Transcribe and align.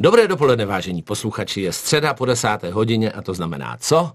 Dobré 0.00 0.28
dopoledne, 0.28 0.66
vážení 0.66 1.02
posluchači, 1.02 1.60
je 1.60 1.72
středa 1.72 2.14
po 2.14 2.26
desáté 2.26 2.70
hodině 2.70 3.12
a 3.12 3.22
to 3.22 3.34
znamená 3.34 3.76
co? 3.80 4.12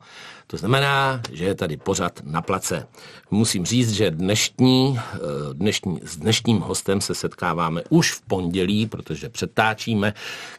To 0.47 0.57
znamená, 0.57 1.21
že 1.31 1.45
je 1.45 1.55
tady 1.55 1.77
pořad 1.77 2.19
na 2.23 2.41
place. 2.41 2.87
Musím 3.31 3.65
říct, 3.65 3.91
že 3.91 4.11
dnešní, 4.11 4.99
eh, 4.99 5.17
dnešní, 5.53 5.99
s 6.03 6.17
dnešním 6.17 6.59
hostem 6.59 7.01
se 7.01 7.15
setkáváme 7.15 7.81
už 7.89 8.11
v 8.11 8.21
pondělí, 8.21 8.87
protože 8.87 9.29
přetáčíme 9.29 10.13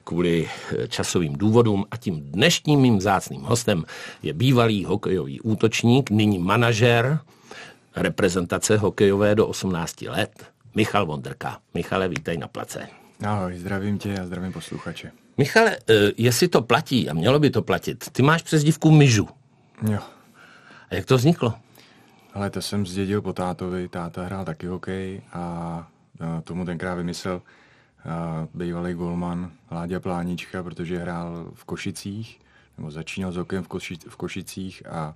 kvůli 0.05 0.48
eh, 0.48 0.88
časovým 0.88 1.32
důvodům 1.32 1.84
a 1.91 1.96
tím 1.96 2.20
dnešním 2.20 2.80
mým 2.80 3.00
zácným 3.00 3.43
hostem 3.43 3.84
je 4.22 4.32
bývalý 4.32 4.84
hokejový 4.84 5.41
útočník, 5.41 6.11
nyní 6.11 6.38
manažer 6.38 7.18
reprezentace 7.96 8.77
hokejové 8.77 9.34
do 9.34 9.46
18 9.46 10.02
let, 10.02 10.45
Michal 10.75 11.06
Vondrka. 11.06 11.59
Michale, 11.75 12.09
vítej 12.09 12.38
na 12.38 12.48
place. 12.48 13.04
Ahoj, 13.25 13.59
zdravím 13.59 13.98
tě 13.98 14.20
a 14.20 14.27
zdravím 14.27 14.52
posluchače. 14.52 15.12
Michale, 15.38 15.77
eh, 15.77 15.95
jestli 16.16 16.48
to 16.48 16.62
platí, 16.62 17.10
a 17.10 17.14
mělo 17.14 17.38
by 17.38 17.50
to 17.50 17.62
platit, 17.62 18.10
ty 18.12 18.23
máš 18.23 18.42
přezdívku 18.42 18.91
Myžu. 18.91 19.28
Jo. 19.91 19.98
A 20.91 20.95
jak 20.95 21.06
to 21.06 21.16
vzniklo? 21.16 21.55
Ale 22.34 22.50
to 22.50 22.62
jsem 22.62 22.87
zdědil 22.87 23.23
po 23.23 23.33
tátovi, 23.33 23.88
táta 23.88 24.24
hrál 24.24 24.45
taky 24.45 24.66
hokej 24.66 25.23
a 25.33 25.88
tomu 26.45 26.64
tenkrát 26.64 26.95
vymyslel 26.95 27.42
bývalý 28.55 28.95
golman 28.95 29.50
Láďa 29.70 30.00
Plánička, 30.00 30.62
protože 30.62 30.98
hrál 30.98 31.50
v 31.55 31.64
Košicích, 31.64 32.41
nebo 32.78 32.91
začínal 32.91 33.33
s 33.33 33.36
hokejem 33.36 33.64
v, 33.64 33.69
Koši, 33.69 33.98
v 34.09 34.16
Košicích 34.16 34.86
a, 34.86 34.92
a 35.00 35.14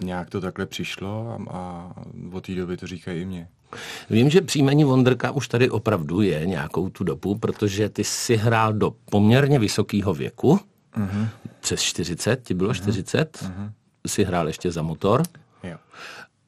nějak 0.00 0.30
to 0.30 0.40
takhle 0.40 0.66
přišlo 0.66 1.38
a, 1.50 1.56
a 1.56 1.92
od 2.32 2.46
té 2.46 2.54
doby 2.54 2.76
to 2.76 2.86
říkají 2.86 3.22
i 3.22 3.24
mě. 3.24 3.48
Vím, 4.10 4.30
že 4.30 4.40
příjmení 4.40 4.84
Vondrka 4.84 5.30
už 5.30 5.48
tady 5.48 5.70
opravdu 5.70 6.20
je 6.20 6.46
nějakou 6.46 6.88
tu 6.88 7.04
dobu, 7.04 7.38
protože 7.38 7.88
ty 7.88 8.04
si 8.04 8.36
hrál 8.36 8.72
do 8.72 8.92
poměrně 9.10 9.58
vysokého 9.58 10.14
věku, 10.14 10.60
uh-huh. 10.96 11.28
přes 11.60 11.82
40, 11.82 12.42
ti 12.42 12.54
bylo 12.54 12.70
uh-huh. 12.70 12.82
40, 12.82 13.36
uh-huh. 13.36 13.72
si 14.06 14.24
hrál 14.24 14.46
ještě 14.46 14.72
za 14.72 14.82
motor. 14.82 15.22
Jo. 15.62 15.76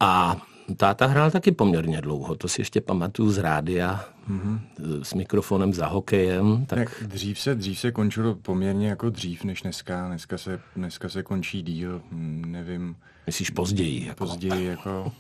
A 0.01 0.37
táta 0.77 1.07
hrál 1.07 1.31
taky 1.31 1.53
poměrně 1.53 2.01
dlouho, 2.01 2.35
to 2.35 2.49
si 2.49 2.61
ještě 2.61 2.81
pamatuju 2.81 3.31
z 3.31 3.39
rádia, 3.39 4.05
mm-hmm. 4.31 4.61
s 5.03 5.15
mikrofonem 5.15 5.75
za 5.75 5.87
hokejem. 5.87 6.67
Tak... 6.67 6.79
tak 6.79 7.09
dřív, 7.09 7.41
se, 7.41 7.55
dřív 7.55 7.79
se 7.79 7.93
končilo 7.93 8.35
poměrně 8.35 8.89
jako 8.89 9.11
dřív 9.11 9.45
než 9.45 9.63
dneska. 9.63 10.07
Dneska 10.07 10.39
se, 10.39 10.61
dneska 10.77 11.09
se 11.09 11.23
končí 11.23 11.63
díl, 11.63 12.03
nevím. 12.47 12.97
Myslíš 13.29 13.51
později? 13.51 14.07
Jako? 14.07 14.27
Později, 14.27 14.67
jako, 14.67 15.13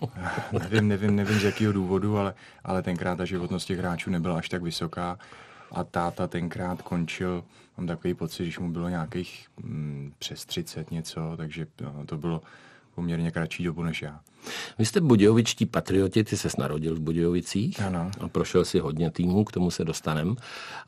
nevím, 0.60 0.88
nevím, 0.88 1.16
nevím 1.16 1.38
z 1.38 1.44
jakého 1.44 1.72
důvodu, 1.72 2.18
ale, 2.18 2.34
ale 2.64 2.82
tenkrát 2.82 3.16
ta 3.16 3.24
životnost 3.24 3.66
těch 3.66 3.78
hráčů 3.78 4.10
nebyla 4.10 4.38
až 4.38 4.48
tak 4.48 4.62
vysoká. 4.62 5.18
A 5.72 5.84
táta 5.84 6.26
tenkrát 6.26 6.82
končil, 6.82 7.44
mám 7.76 7.86
takový 7.86 8.14
pocit, 8.14 8.42
když 8.42 8.58
mu 8.58 8.72
bylo 8.72 8.88
nějakých 8.88 9.46
hm, 9.62 10.12
přes 10.18 10.44
30 10.44 10.90
něco, 10.90 11.34
takže 11.36 11.66
no, 11.80 12.06
to 12.06 12.16
bylo 12.16 12.42
poměrně 12.94 13.30
kratší 13.30 13.64
dobu 13.64 13.82
než 13.82 14.02
já. 14.02 14.20
Vy 14.78 14.84
jste 14.84 15.00
budějovičtí 15.00 15.66
patrioti, 15.66 16.24
ty 16.24 16.36
se 16.36 16.48
narodil 16.58 16.94
v 16.94 17.00
Budějovicích 17.00 17.82
ano. 17.82 18.10
a 18.20 18.28
prošel 18.28 18.64
si 18.64 18.78
hodně 18.78 19.10
týmů, 19.10 19.44
k 19.44 19.52
tomu 19.52 19.70
se 19.70 19.84
dostanem. 19.84 20.36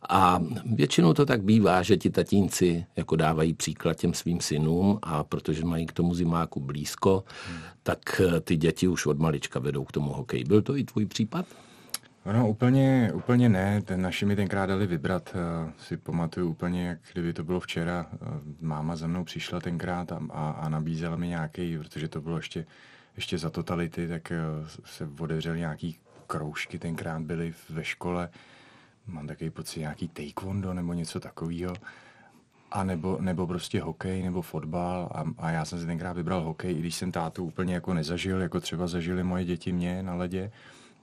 A 0.09 0.41
většinou 0.75 1.15
to 1.15 1.27
tak 1.27 1.43
bývá, 1.43 1.83
že 1.83 1.97
ti 1.97 2.11
tatínci 2.11 2.87
jako 2.97 3.17
dávají 3.17 3.55
příklad 3.55 3.97
těm 3.97 4.15
svým 4.15 4.41
synům 4.41 4.99
a 5.03 5.25
protože 5.25 5.65
mají 5.65 5.87
k 5.87 5.93
tomu 5.93 6.15
zimáku 6.15 6.61
blízko, 6.61 7.25
hmm. 7.49 7.59
tak 7.83 8.21
ty 8.45 8.57
děti 8.57 8.89
už 8.89 9.07
od 9.07 9.19
malička 9.19 9.59
vedou 9.59 9.85
k 9.85 9.93
tomu 9.93 10.13
hokeji. 10.13 10.45
Byl 10.45 10.63
to 10.63 10.77
i 10.77 10.85
tvůj 10.85 11.07
případ? 11.07 11.47
No 12.33 12.49
úplně, 12.49 13.11
úplně 13.15 13.49
ne, 13.49 13.83
ten 13.83 14.03
naši 14.03 14.27
mi 14.27 14.37
tenkrát 14.37 14.67
dali 14.67 14.87
vybrat, 14.87 15.35
uh, 15.35 15.71
si 15.79 15.97
pamatuju 15.97 16.51
úplně, 16.51 16.87
jak 16.87 16.99
kdyby 17.13 17.33
to 17.33 17.45
bylo 17.45 17.61
včera, 17.61 18.07
uh, 18.13 18.29
máma 18.61 18.97
za 18.97 19.07
mnou 19.07 19.25
přišla 19.25 19.61
tenkrát 19.61 20.13
a, 20.13 20.21
a, 20.31 20.51
a 20.51 20.69
nabízela 20.69 21.17
mi 21.17 21.29
nějaký, 21.29 21.79
protože 21.79 22.09
to 22.09 22.21
bylo 22.21 22.37
ještě, 22.37 22.67
ještě 23.17 23.39
za 23.39 23.51
totality, 23.51 24.09
tak 24.09 24.33
uh, 24.61 24.69
se 24.85 25.09
otevřely 25.21 25.59
nějaký 25.59 25.97
kroužky, 26.27 26.79
tenkrát 26.79 27.23
byly 27.23 27.55
ve 27.71 27.85
škole, 27.85 28.29
mám 29.07 29.27
takový 29.27 29.51
pocit 29.51 29.81
nějaký 29.81 30.09
taekwondo 30.09 30.75
nebo 30.75 30.93
něco 30.93 31.21
takového, 31.21 31.75
a 32.71 32.85
nebo, 32.85 33.19
nebo 33.21 33.47
prostě 33.47 33.81
hokej 33.81 34.23
nebo 34.23 34.43
fotbal 34.43 35.09
a, 35.15 35.25
a 35.39 35.51
já 35.51 35.65
jsem 35.65 35.81
si 35.81 35.87
tenkrát 35.87 36.13
vybral 36.13 36.41
hokej, 36.41 36.73
i 36.73 36.79
když 36.79 36.95
jsem 36.95 37.13
tátu 37.13 37.45
úplně 37.45 37.75
jako 37.75 37.95
nezažil, 37.95 38.41
jako 38.41 38.61
třeba 38.61 38.87
zažili 38.87 39.25
moje 39.25 39.45
děti 39.45 39.73
mě 39.73 40.03
na 40.03 40.15
ledě, 40.15 40.51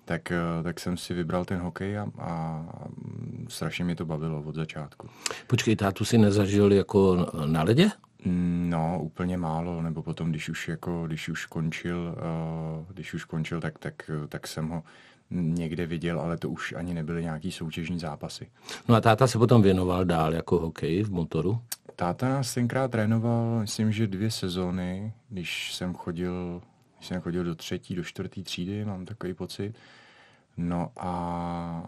tak, 0.06 0.31
eh, 0.31 0.63
tak 0.63 0.79
jsem 0.79 0.97
si 0.97 1.13
vybral 1.13 1.46
ten 1.46 1.59
hokej 1.59 1.97
a, 1.97 2.07
a 2.19 2.63
strašně 3.47 3.85
mě 3.85 3.96
to 3.96 4.06
bavilo 4.06 4.41
od 4.41 4.56
začátku. 4.56 5.09
Počkej, 5.47 5.75
tátu 5.75 6.06
si 6.06 6.17
nezažil 6.17 6.73
jako 6.73 7.28
na 7.46 7.63
ledě? 7.63 7.90
Mm, 8.25 8.67
no, 8.69 9.00
úplně 9.01 9.38
málo, 9.38 9.81
nebo 9.81 10.03
potom, 10.03 10.29
když 10.29 10.50
už, 10.50 10.67
jako, 10.67 11.07
když 11.07 11.29
už 11.29 11.45
končil, 11.45 12.16
uh, 12.79 12.85
když 12.94 13.13
už 13.13 13.25
končil, 13.25 13.61
tak, 13.61 13.79
tak, 13.79 14.11
tak 14.29 14.47
jsem 14.47 14.69
ho 14.69 14.83
někde 15.31 15.85
viděl, 15.85 16.19
ale 16.19 16.38
to 16.38 16.50
už 16.50 16.73
ani 16.73 16.94
nebyly 16.94 17.23
nějaký 17.23 17.51
soutěžní 17.51 18.00
zápasy. 18.00 18.50
No 18.88 18.95
a 18.95 19.01
táta 19.01 19.28
se 19.28 19.38
potom 19.38 19.61
věnoval 19.61 20.05
dál 20.05 20.33
jako 20.33 20.59
hokej 20.59 21.03
v 21.03 21.11
motoru? 21.11 21.61
Táta 21.95 22.29
nás 22.29 22.53
tenkrát 22.53 22.91
trénoval, 22.91 23.59
myslím, 23.59 23.91
že 23.91 24.07
dvě 24.07 24.31
sezóny, 24.31 25.13
když 25.29 25.73
jsem 25.73 25.94
chodil, 25.94 26.61
když 26.97 27.07
jsem 27.07 27.22
chodil 27.22 27.44
do 27.44 27.55
třetí, 27.55 27.95
do 27.95 28.03
čtvrtý 28.03 28.44
třídy, 28.44 28.85
mám 28.85 29.05
takový 29.05 29.34
pocit. 29.34 29.75
No 30.57 30.91
a 30.97 31.84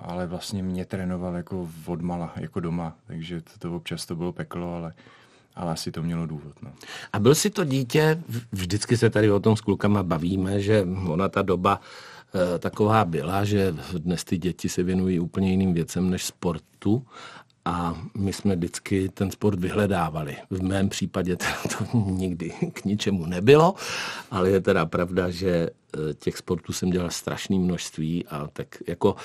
ale 0.00 0.26
vlastně 0.26 0.62
mě 0.62 0.84
trénoval 0.84 1.34
jako 1.34 1.68
odmala, 1.86 2.32
jako 2.36 2.60
doma, 2.60 2.96
takže 3.06 3.40
to, 3.40 3.50
to 3.58 3.76
občas 3.76 4.06
to 4.06 4.16
bylo 4.16 4.32
peklo, 4.32 4.74
ale, 4.74 4.92
ale 5.56 5.72
asi 5.72 5.92
to 5.92 6.02
mělo 6.02 6.26
důvod. 6.26 6.62
No. 6.62 6.70
A 7.12 7.18
byl 7.18 7.34
si 7.34 7.50
to 7.50 7.64
dítě, 7.64 8.22
vždycky 8.52 8.96
se 8.96 9.10
tady 9.10 9.30
o 9.30 9.40
tom 9.40 9.56
s 9.56 9.60
klukama 9.60 10.02
bavíme, 10.02 10.60
že 10.60 10.86
ona 11.08 11.28
ta 11.28 11.42
doba 11.42 11.80
e, 12.54 12.58
taková 12.58 13.04
byla, 13.04 13.44
že 13.44 13.74
dnes 13.98 14.24
ty 14.24 14.38
děti 14.38 14.68
se 14.68 14.82
věnují 14.82 15.20
úplně 15.20 15.50
jiným 15.50 15.74
věcem 15.74 16.10
než 16.10 16.24
sportu 16.24 17.06
a 17.64 18.02
my 18.14 18.32
jsme 18.32 18.56
vždycky 18.56 19.08
ten 19.08 19.30
sport 19.30 19.58
vyhledávali. 19.58 20.36
V 20.50 20.62
mém 20.62 20.88
případě 20.88 21.36
to 21.78 21.98
nikdy 21.98 22.50
k 22.72 22.84
ničemu 22.84 23.26
nebylo, 23.26 23.74
ale 24.30 24.50
je 24.50 24.60
teda 24.60 24.86
pravda, 24.86 25.30
že 25.30 25.50
eh, 25.50 26.14
těch 26.14 26.36
sportů 26.36 26.72
jsem 26.72 26.90
dělal 26.90 27.10
strašné 27.10 27.58
množství 27.58 28.26
a 28.26 28.48
tak 28.52 28.76
jako 28.86 29.16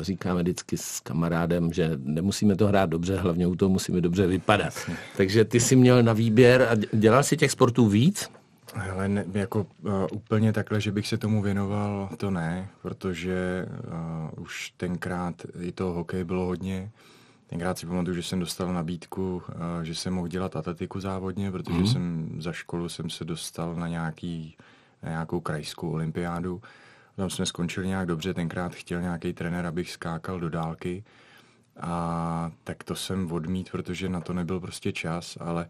říkáme 0.00 0.42
vždycky 0.42 0.76
s 0.76 1.00
kamarádem, 1.00 1.72
že 1.72 1.90
nemusíme 2.02 2.56
to 2.56 2.66
hrát 2.66 2.90
dobře, 2.90 3.16
hlavně 3.16 3.46
u 3.46 3.54
toho 3.54 3.68
musíme 3.68 4.00
dobře 4.00 4.26
vypadat. 4.26 4.74
Takže 5.16 5.44
ty 5.44 5.60
jsi 5.60 5.76
měl 5.76 6.02
na 6.02 6.12
výběr 6.12 6.62
a 6.62 6.96
dělal 6.96 7.22
si 7.22 7.36
těch 7.36 7.50
sportů 7.50 7.88
víc? 7.88 8.30
Ale 8.92 9.08
ne, 9.08 9.24
jako 9.32 9.66
uh, 9.82 9.92
úplně 10.12 10.52
takhle, 10.52 10.80
že 10.80 10.92
bych 10.92 11.06
se 11.06 11.18
tomu 11.18 11.42
věnoval, 11.42 12.08
to 12.16 12.30
ne, 12.30 12.68
protože 12.82 13.66
uh, 14.36 14.42
už 14.42 14.72
tenkrát 14.76 15.34
i 15.60 15.72
toho 15.72 15.94
hokej 15.94 16.24
bylo 16.24 16.46
hodně. 16.46 16.90
Tenkrát 17.48 17.78
si 17.78 17.86
pamatuju, 17.86 18.16
že 18.16 18.22
jsem 18.22 18.40
dostal 18.40 18.72
nabídku, 18.72 19.42
eh, 19.50 19.84
že 19.84 19.94
jsem 19.94 20.14
mohl 20.14 20.28
dělat 20.28 20.56
atletiku 20.56 21.00
závodně, 21.00 21.50
protože 21.50 21.78
mm. 21.78 21.86
jsem 21.86 22.36
za 22.38 22.52
školu 22.52 22.88
jsem 22.88 23.10
se 23.10 23.24
dostal 23.24 23.74
na, 23.74 23.88
nějaký, 23.88 24.56
na 25.02 25.08
nějakou 25.08 25.40
krajskou 25.40 25.90
olympiádu. 25.90 26.62
Tam 27.18 27.30
jsme 27.30 27.46
skončili 27.46 27.86
nějak 27.86 28.06
dobře, 28.06 28.34
tenkrát 28.34 28.74
chtěl 28.74 29.00
nějaký 29.00 29.32
trenér, 29.32 29.66
abych 29.66 29.90
skákal 29.90 30.40
do 30.40 30.50
dálky. 30.50 31.04
A 31.80 32.50
tak 32.64 32.84
to 32.84 32.94
jsem 32.94 33.32
odmít, 33.32 33.70
protože 33.70 34.08
na 34.08 34.20
to 34.20 34.32
nebyl 34.32 34.60
prostě 34.60 34.92
čas, 34.92 35.38
ale, 35.40 35.68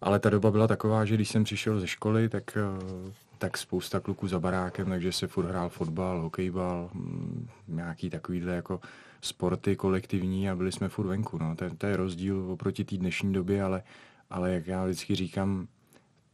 ale 0.00 0.18
ta 0.18 0.30
doba 0.30 0.50
byla 0.50 0.66
taková, 0.66 1.04
že 1.04 1.14
když 1.14 1.28
jsem 1.28 1.44
přišel 1.44 1.80
ze 1.80 1.86
školy, 1.86 2.28
tak, 2.28 2.56
eh, 2.56 3.12
tak 3.38 3.58
spousta 3.58 4.00
kluků 4.00 4.28
za 4.28 4.40
barákem, 4.40 4.88
takže 4.88 5.12
se 5.12 5.26
furt 5.26 5.46
hrál 5.46 5.68
fotbal, 5.68 6.20
hokejbal, 6.20 6.90
mm, 6.94 7.48
nějaký 7.68 8.10
takovýhle 8.10 8.54
jako 8.54 8.80
sporty 9.20 9.76
kolektivní 9.76 10.50
a 10.50 10.56
byli 10.56 10.72
jsme 10.72 10.88
furt 10.88 11.06
venku. 11.06 11.38
No. 11.38 11.56
To, 11.56 11.64
to 11.78 11.86
je 11.86 11.96
rozdíl 11.96 12.50
oproti 12.50 12.84
té 12.84 12.96
dnešní 12.96 13.32
době, 13.32 13.62
ale, 13.62 13.82
ale 14.30 14.52
jak 14.52 14.66
já 14.66 14.84
vždycky 14.84 15.14
říkám, 15.14 15.68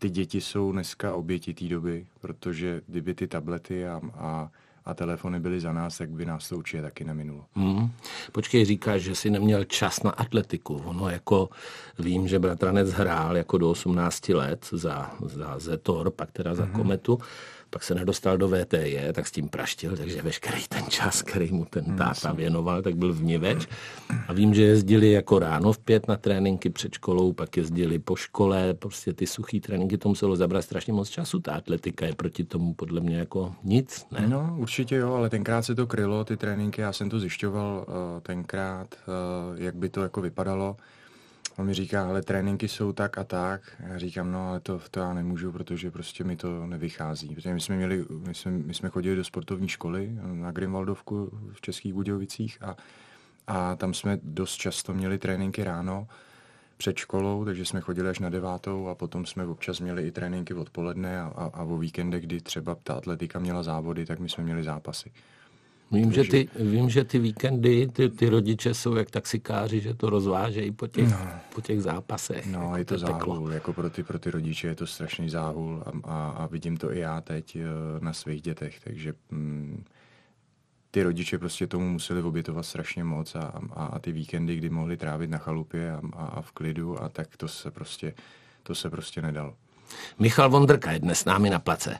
ty 0.03 0.11
děti 0.11 0.41
jsou 0.41 0.73
dneska 0.73 1.15
oběti 1.15 1.55
té 1.55 1.65
doby, 1.65 2.07
protože 2.21 2.81
kdyby 2.87 3.15
ty 3.15 3.27
tablety 3.27 3.87
a, 3.87 4.01
a, 4.15 4.51
a 4.85 4.95
telefony 4.95 5.41
byly 5.41 5.61
za 5.61 5.73
nás, 5.73 5.99
tak 5.99 6.11
by 6.11 6.27
nás 6.27 6.49
to 6.49 6.57
určitě 6.57 6.83
taky 6.83 7.05
neminulo. 7.05 7.45
Hmm. 7.55 7.91
Počkej, 8.33 8.65
říkáš, 8.65 9.03
že 9.03 9.15
jsi 9.15 9.31
neměl 9.31 9.65
čas 9.65 10.03
na 10.03 10.11
atletiku. 10.11 10.83
Ono 10.85 11.09
jako 11.09 11.49
vím, 11.99 12.29
že 12.29 12.39
bratranec 12.39 12.91
hrál 12.91 13.37
jako 13.37 13.59
do 13.59 13.71
18 13.71 14.29
let 14.29 14.69
za, 14.73 15.11
za 15.27 15.59
Zetor, 15.59 16.11
pak 16.11 16.33
teda 16.33 16.55
za 16.55 16.65
hmm. 16.65 16.73
Kometu 16.73 17.19
pak 17.73 17.83
se 17.83 17.95
nedostal 17.95 18.39
do 18.39 18.49
VTJ, 18.49 19.13
tak 19.13 19.27
s 19.27 19.31
tím 19.31 19.49
praštil, 19.49 19.97
takže 19.97 20.23
veškerý 20.23 20.63
ten 20.69 20.85
čas, 20.89 21.23
který 21.23 21.53
mu 21.53 21.65
ten 21.65 21.97
táta 21.97 22.33
věnoval, 22.33 22.83
tak 22.83 22.97
byl 22.97 23.15
vniveč. 23.15 23.69
A 24.29 24.33
vím, 24.33 24.55
že 24.55 24.63
jezdili 24.63 25.13
jako 25.13 25.39
ráno 25.39 25.73
v 25.73 25.79
pět 25.79 26.09
na 26.09 26.17
tréninky 26.17 26.71
před 26.71 26.93
školou, 26.93 27.33
pak 27.33 27.57
jezdili 27.57 27.99
po 27.99 28.17
škole, 28.17 28.75
prostě 28.75 29.13
ty 29.13 29.27
suchý 29.27 29.61
tréninky, 29.61 29.99
to 29.99 30.09
muselo 30.09 30.37
zabrat 30.37 30.65
strašně 30.65 30.93
moc 30.93 31.09
času. 31.09 31.41
Ta 31.41 31.53
atletika 31.53 32.07
je 32.07 32.15
proti 32.15 32.45
tomu 32.45 32.75
podle 32.75 33.01
mě 33.01 33.17
jako 33.17 33.55
nic, 33.65 34.07
ne? 34.11 34.29
No, 34.29 34.55
určitě 34.59 34.97
jo, 34.97 35.15
ale 35.15 35.31
tenkrát 35.31 35.63
se 35.63 35.75
to 35.75 35.87
krylo, 35.87 36.25
ty 36.25 36.37
tréninky, 36.37 36.81
já 36.81 36.93
jsem 36.93 37.11
to 37.11 37.21
zjišťoval 37.21 37.87
uh, 37.89 37.95
tenkrát, 38.21 38.95
uh, 38.95 39.61
jak 39.61 39.75
by 39.75 39.89
to 39.89 40.03
jako 40.03 40.21
vypadalo. 40.21 40.77
On 41.59 41.67
mi 41.67 41.75
říká, 41.75 42.09
ale 42.09 42.23
tréninky 42.23 42.69
jsou 42.69 42.93
tak 42.93 43.19
a 43.19 43.25
tak. 43.25 43.83
Já 43.89 43.99
říkám, 43.99 44.33
no 44.33 44.49
ale 44.49 44.61
to, 44.61 44.81
to 44.91 45.01
já 45.01 45.15
nemůžu, 45.15 45.53
protože 45.53 45.91
prostě 45.91 46.25
mi 46.25 46.37
to 46.37 46.67
nevychází. 46.67 47.35
Protože 47.35 47.55
my 47.55 47.61
jsme, 47.61 47.77
měli, 47.77 48.05
my 48.27 48.35
jsme, 48.35 48.53
my 48.53 48.75
jsme 48.75 48.89
chodili 48.89 49.17
do 49.17 49.25
sportovní 49.25 49.69
školy 49.69 50.11
na 50.23 50.51
Grimwaldovku 50.51 51.31
v 51.53 51.61
Českých 51.61 51.95
Budějovicích 51.95 52.59
a, 52.63 52.77
a 53.47 53.77
tam 53.77 53.95
jsme 53.95 54.19
dost 54.23 54.55
často 54.55 54.95
měli 54.95 55.19
tréninky 55.19 55.65
ráno 55.65 56.09
před 56.77 56.97
školou, 56.97 57.45
takže 57.45 57.65
jsme 57.65 57.81
chodili 57.81 58.09
až 58.09 58.19
na 58.19 58.31
devátou 58.31 58.89
a 58.89 58.95
potom 58.95 59.27
jsme 59.27 59.47
občas 59.47 59.81
měli 59.81 60.07
i 60.07 60.11
tréninky 60.11 60.55
odpoledne 60.55 61.21
a, 61.21 61.33
a, 61.37 61.45
a 61.45 61.63
o 61.63 61.79
víkendech, 61.79 62.27
kdy 62.27 62.41
třeba 62.41 62.75
ta 62.75 62.95
atletika 62.95 63.39
měla 63.39 63.63
závody, 63.63 64.07
tak 64.07 64.19
my 64.19 64.29
jsme 64.29 64.45
měli 64.45 64.65
zápasy. 64.65 65.13
Vím, 65.93 66.13
že 66.13 66.25
ty, 66.25 66.49
vím, 66.59 66.91
že 66.91 67.05
ty 67.05 67.19
víkendy, 67.19 67.89
ty, 67.93 68.09
ty 68.09 68.29
rodiče 68.29 68.75
jsou 68.75 68.95
jak 68.95 69.11
taxikáři, 69.11 69.81
že 69.81 69.95
to 69.95 70.11
rozvážejí 70.11 70.71
po 70.71 70.87
těch, 70.87 71.11
no. 71.11 71.19
po 71.55 71.61
těch 71.61 71.83
zápasech. 71.83 72.47
No, 72.47 72.61
jako 72.61 72.77
je 72.77 72.85
to 72.85 72.99
záhul, 72.99 73.53
jako 73.53 73.73
pro 73.73 73.91
ty, 73.91 74.03
pro 74.03 74.19
ty 74.19 74.31
rodiče 74.31 74.67
je 74.67 74.75
to 74.75 74.87
strašný 74.87 75.29
záhul 75.29 75.83
a, 75.87 75.91
a, 76.05 76.31
a 76.31 76.47
vidím 76.47 76.77
to 76.77 76.93
i 76.93 76.99
já 76.99 77.21
teď 77.21 77.57
eh, 77.57 77.61
na 78.01 78.13
svých 78.13 78.43
dětech, 78.43 78.81
takže 78.85 79.15
mm, 79.31 79.85
ty 80.91 81.03
rodiče 81.03 81.39
prostě 81.39 81.67
tomu 81.67 81.89
museli 81.89 82.23
obětovat 82.23 82.67
strašně 82.67 83.05
moc 83.05 83.35
a, 83.35 83.53
a, 83.73 83.87
a 83.87 83.99
ty 83.99 84.13
víkendy, 84.13 84.57
kdy 84.57 84.71
mohli 84.71 84.97
trávit 84.97 85.31
na 85.31 85.39
chalupě 85.39 85.93
a, 85.93 86.01
a, 86.13 86.27
a 86.27 86.41
v 86.41 86.53
klidu 86.53 87.03
a 87.03 87.09
tak 87.09 87.37
to 87.37 87.49
se 87.49 87.71
prostě, 87.71 88.15
to 88.63 88.75
se 88.75 88.91
prostě 88.91 89.23
nedalo. 89.23 89.55
Michal 90.19 90.51
Vondrka 90.51 90.93
je 90.93 90.99
dnes 90.99 91.19
s 91.19 91.25
námi 91.25 91.51
na 91.51 91.59
place. 91.59 91.99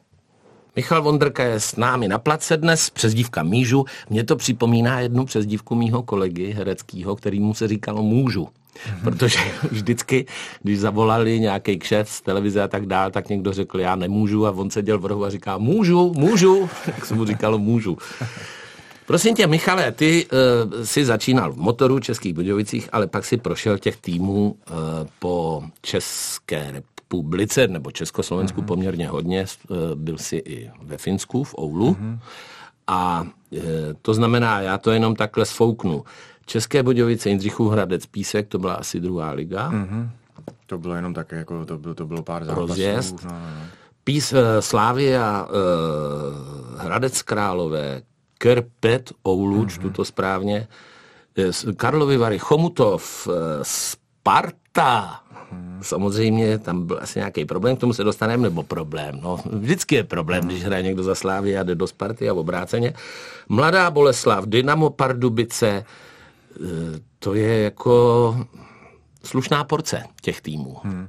Michal 0.77 1.03
Vondrka 1.03 1.45
je 1.45 1.61
s 1.61 1.77
námi 1.77 2.09
na 2.09 2.19
place 2.19 2.57
dnes, 2.57 2.91
přezdívka 2.91 3.43
Mížu. 3.43 3.85
Mně 4.11 4.25
to 4.25 4.37
připomíná 4.37 5.01
jednu 5.01 5.25
přezdívku 5.25 5.75
mýho 5.75 6.03
kolegy 6.03 6.53
hereckýho, 6.53 7.17
který 7.17 7.41
mu 7.41 7.55
se 7.55 7.69
říkalo 7.69 8.03
Můžu. 8.03 8.45
Mm-hmm. 8.45 9.03
Protože 9.05 9.39
vždycky, 9.71 10.27
když 10.63 10.81
zavolali 10.81 11.41
nějaký 11.41 11.79
kšef 11.79 12.09
z 12.09 12.21
televize 12.21 12.63
a 12.63 12.69
tak 12.69 12.87
dál, 12.87 13.11
tak 13.11 13.29
někdo 13.29 13.53
řekl, 13.53 13.81
já 13.81 13.97
nemůžu 13.97 14.47
a 14.47 14.51
on 14.51 14.71
seděl 14.71 14.99
v 14.99 15.07
rohu 15.07 15.25
a 15.25 15.31
říká, 15.31 15.59
můžu, 15.59 16.13
můžu, 16.17 16.69
jak 16.87 17.07
se 17.07 17.15
mu 17.15 17.25
říkalo, 17.25 17.59
můžu. 17.59 17.99
Prosím 19.07 19.35
tě, 19.35 19.47
Michale, 19.47 19.93
ty 19.93 20.27
uh, 20.27 20.85
si 20.85 21.05
začínal 21.05 21.53
v 21.53 21.57
motoru 21.57 22.01
Českých 22.01 22.35
Budějovicích, 22.35 22.89
ale 22.93 23.07
pak 23.07 23.25
si 23.25 23.37
prošel 23.37 23.79
těch 23.79 23.97
týmů 23.97 24.57
uh, 24.71 24.77
po 25.19 25.63
České 25.83 26.73
republice 27.13 27.69
nebo 27.69 27.91
Československu 27.91 28.61
mm-hmm. 28.61 28.67
poměrně 28.67 29.09
hodně. 29.09 29.47
Uh, 29.69 29.77
byl 29.95 30.19
si 30.19 30.37
i 30.37 30.71
ve 30.83 30.99
Finsku, 30.99 31.45
v 31.45 31.55
Oulu. 31.59 31.93
Mm-hmm. 31.95 32.19
A 32.87 33.23
uh, 33.23 33.61
to 34.03 34.15
znamená, 34.15 34.61
já 34.61 34.79
to 34.79 34.91
jenom 34.91 35.17
takhle 35.17 35.45
sfouknu. 35.45 36.05
České 36.47 36.83
Budějovice, 36.83 37.29
Jindřichův 37.29 37.73
Hradec, 37.73 38.07
Písek, 38.07 38.49
to 38.49 38.59
byla 38.59 38.75
asi 38.75 39.01
druhá 39.01 39.31
liga. 39.31 39.71
Mm-hmm. 39.71 40.11
To 40.67 40.79
bylo 40.79 40.95
jenom 40.95 41.15
také, 41.15 41.37
jako 41.37 41.65
to, 41.65 41.79
bylo, 41.79 41.95
to 41.95 42.07
bylo 42.07 42.23
pár 42.23 42.45
zápasů. 42.45 42.67
Rozjezd. 42.67 43.25
No, 43.25 43.31
no, 43.31 43.39
no. 43.39 43.67
Pís, 44.05 44.33
uh, 44.33 44.39
Slávia, 44.61 45.49
Hradec 46.79 47.23
Králové, 47.23 48.03
Kerpet, 48.39 49.13
Ouluč, 49.23 49.79
mm-hmm. 49.79 49.83
tuto 49.83 50.05
správně, 50.05 50.69
Karlovy 51.77 52.17
Vary, 52.17 52.39
Chomutov, 52.39 53.29
eh, 53.31 53.33
Sparta, 53.63 55.22
mm-hmm. 55.53 55.83
samozřejmě 55.83 56.59
tam 56.59 56.87
byl 56.87 56.99
asi 57.03 57.19
nějaký 57.19 57.45
problém, 57.45 57.77
k 57.77 57.81
tomu 57.81 57.93
se 57.93 58.05
dostaneme, 58.05 58.43
nebo 58.43 58.63
problém, 58.63 59.19
no 59.23 59.39
vždycky 59.53 59.95
je 59.95 60.05
problém, 60.05 60.43
mm-hmm. 60.43 60.47
když 60.47 60.65
hraje 60.65 60.83
někdo 60.83 61.03
za 61.03 61.15
Slávy 61.15 61.59
a 61.59 61.63
jde 61.63 61.75
do 61.75 61.87
Sparty 61.87 62.29
a 62.29 62.35
obráceně. 62.35 62.93
Mladá 63.49 63.91
Boleslav, 63.91 64.45
Dynamo 64.45 64.91
Pardubice, 64.91 65.69
eh, 65.69 66.65
to 67.19 67.35
je 67.35 67.63
jako 67.63 68.47
slušná 69.25 69.65
porce 69.65 70.03
těch 70.23 70.41
týmů. 70.41 70.77
Hmm. 70.83 71.09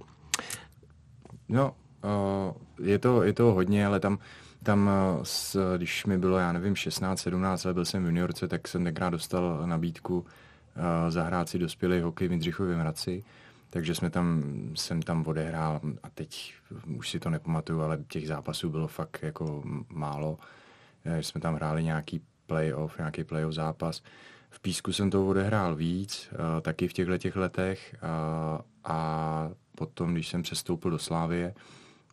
No, 1.50 1.72
uh, 2.04 2.88
je, 2.88 3.00
to, 3.00 3.24
je 3.24 3.34
to 3.34 3.44
hodně, 3.44 3.86
ale 3.86 4.00
tam 4.00 4.18
tam, 4.64 4.90
eh, 4.90 5.78
když 5.78 6.06
mi 6.06 6.18
bylo, 6.18 6.38
já 6.38 6.52
nevím, 6.52 6.76
16, 6.76 7.22
17 7.22 7.64
let, 7.64 7.74
byl 7.74 7.86
jsem 7.86 8.04
v 8.04 8.06
juniorce, 8.06 8.48
tak 8.48 8.68
jsem 8.68 8.84
tenkrát 8.84 9.10
dostal 9.10 9.62
nabídku 9.66 10.26
zahrát 11.10 11.50
si 11.50 11.60
dospělý 11.60 12.02
hokej 12.02 12.28
v 12.28 12.32
Jindřichově 12.32 12.76
Hradci, 12.76 13.24
takže 13.74 13.96
jsme 13.96 14.10
tam, 14.10 14.44
jsem 14.76 15.02
tam 15.02 15.28
odehrál 15.28 15.82
a 16.04 16.10
teď 16.10 16.54
už 16.98 17.10
si 17.10 17.20
to 17.20 17.30
nepamatuju, 17.30 17.82
ale 17.82 18.04
těch 18.08 18.28
zápasů 18.28 18.70
bylo 18.70 18.88
fakt 18.88 19.20
jako 19.24 19.64
málo. 19.90 20.38
Eh, 21.06 21.24
jsme 21.24 21.42
tam 21.42 21.56
hráli 21.56 21.84
nějaký 21.84 22.22
playoff, 22.46 22.98
nějaký 22.98 23.24
playoff 23.24 23.54
zápas. 23.54 24.04
V 24.50 24.60
Písku 24.60 24.94
jsem 24.94 25.10
to 25.10 25.28
odehrál 25.28 25.76
víc, 25.76 26.30
uh, 26.32 26.62
taky 26.62 26.88
v 26.88 26.94
těchto 26.94 27.18
těch 27.18 27.36
letech 27.36 27.96
uh, 27.96 28.62
a 28.84 29.50
potom, 29.76 30.14
když 30.14 30.28
jsem 30.28 30.44
přestoupil 30.44 30.92
do 30.92 31.00
Slávie, 31.00 31.54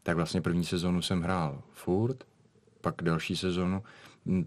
tak 0.03 0.17
vlastně 0.17 0.41
první 0.41 0.65
sezónu 0.65 1.03
jsem 1.03 1.23
hrál 1.23 1.63
furt 1.73 2.25
pak 2.81 2.95
další 3.03 3.37
sezonu 3.37 3.83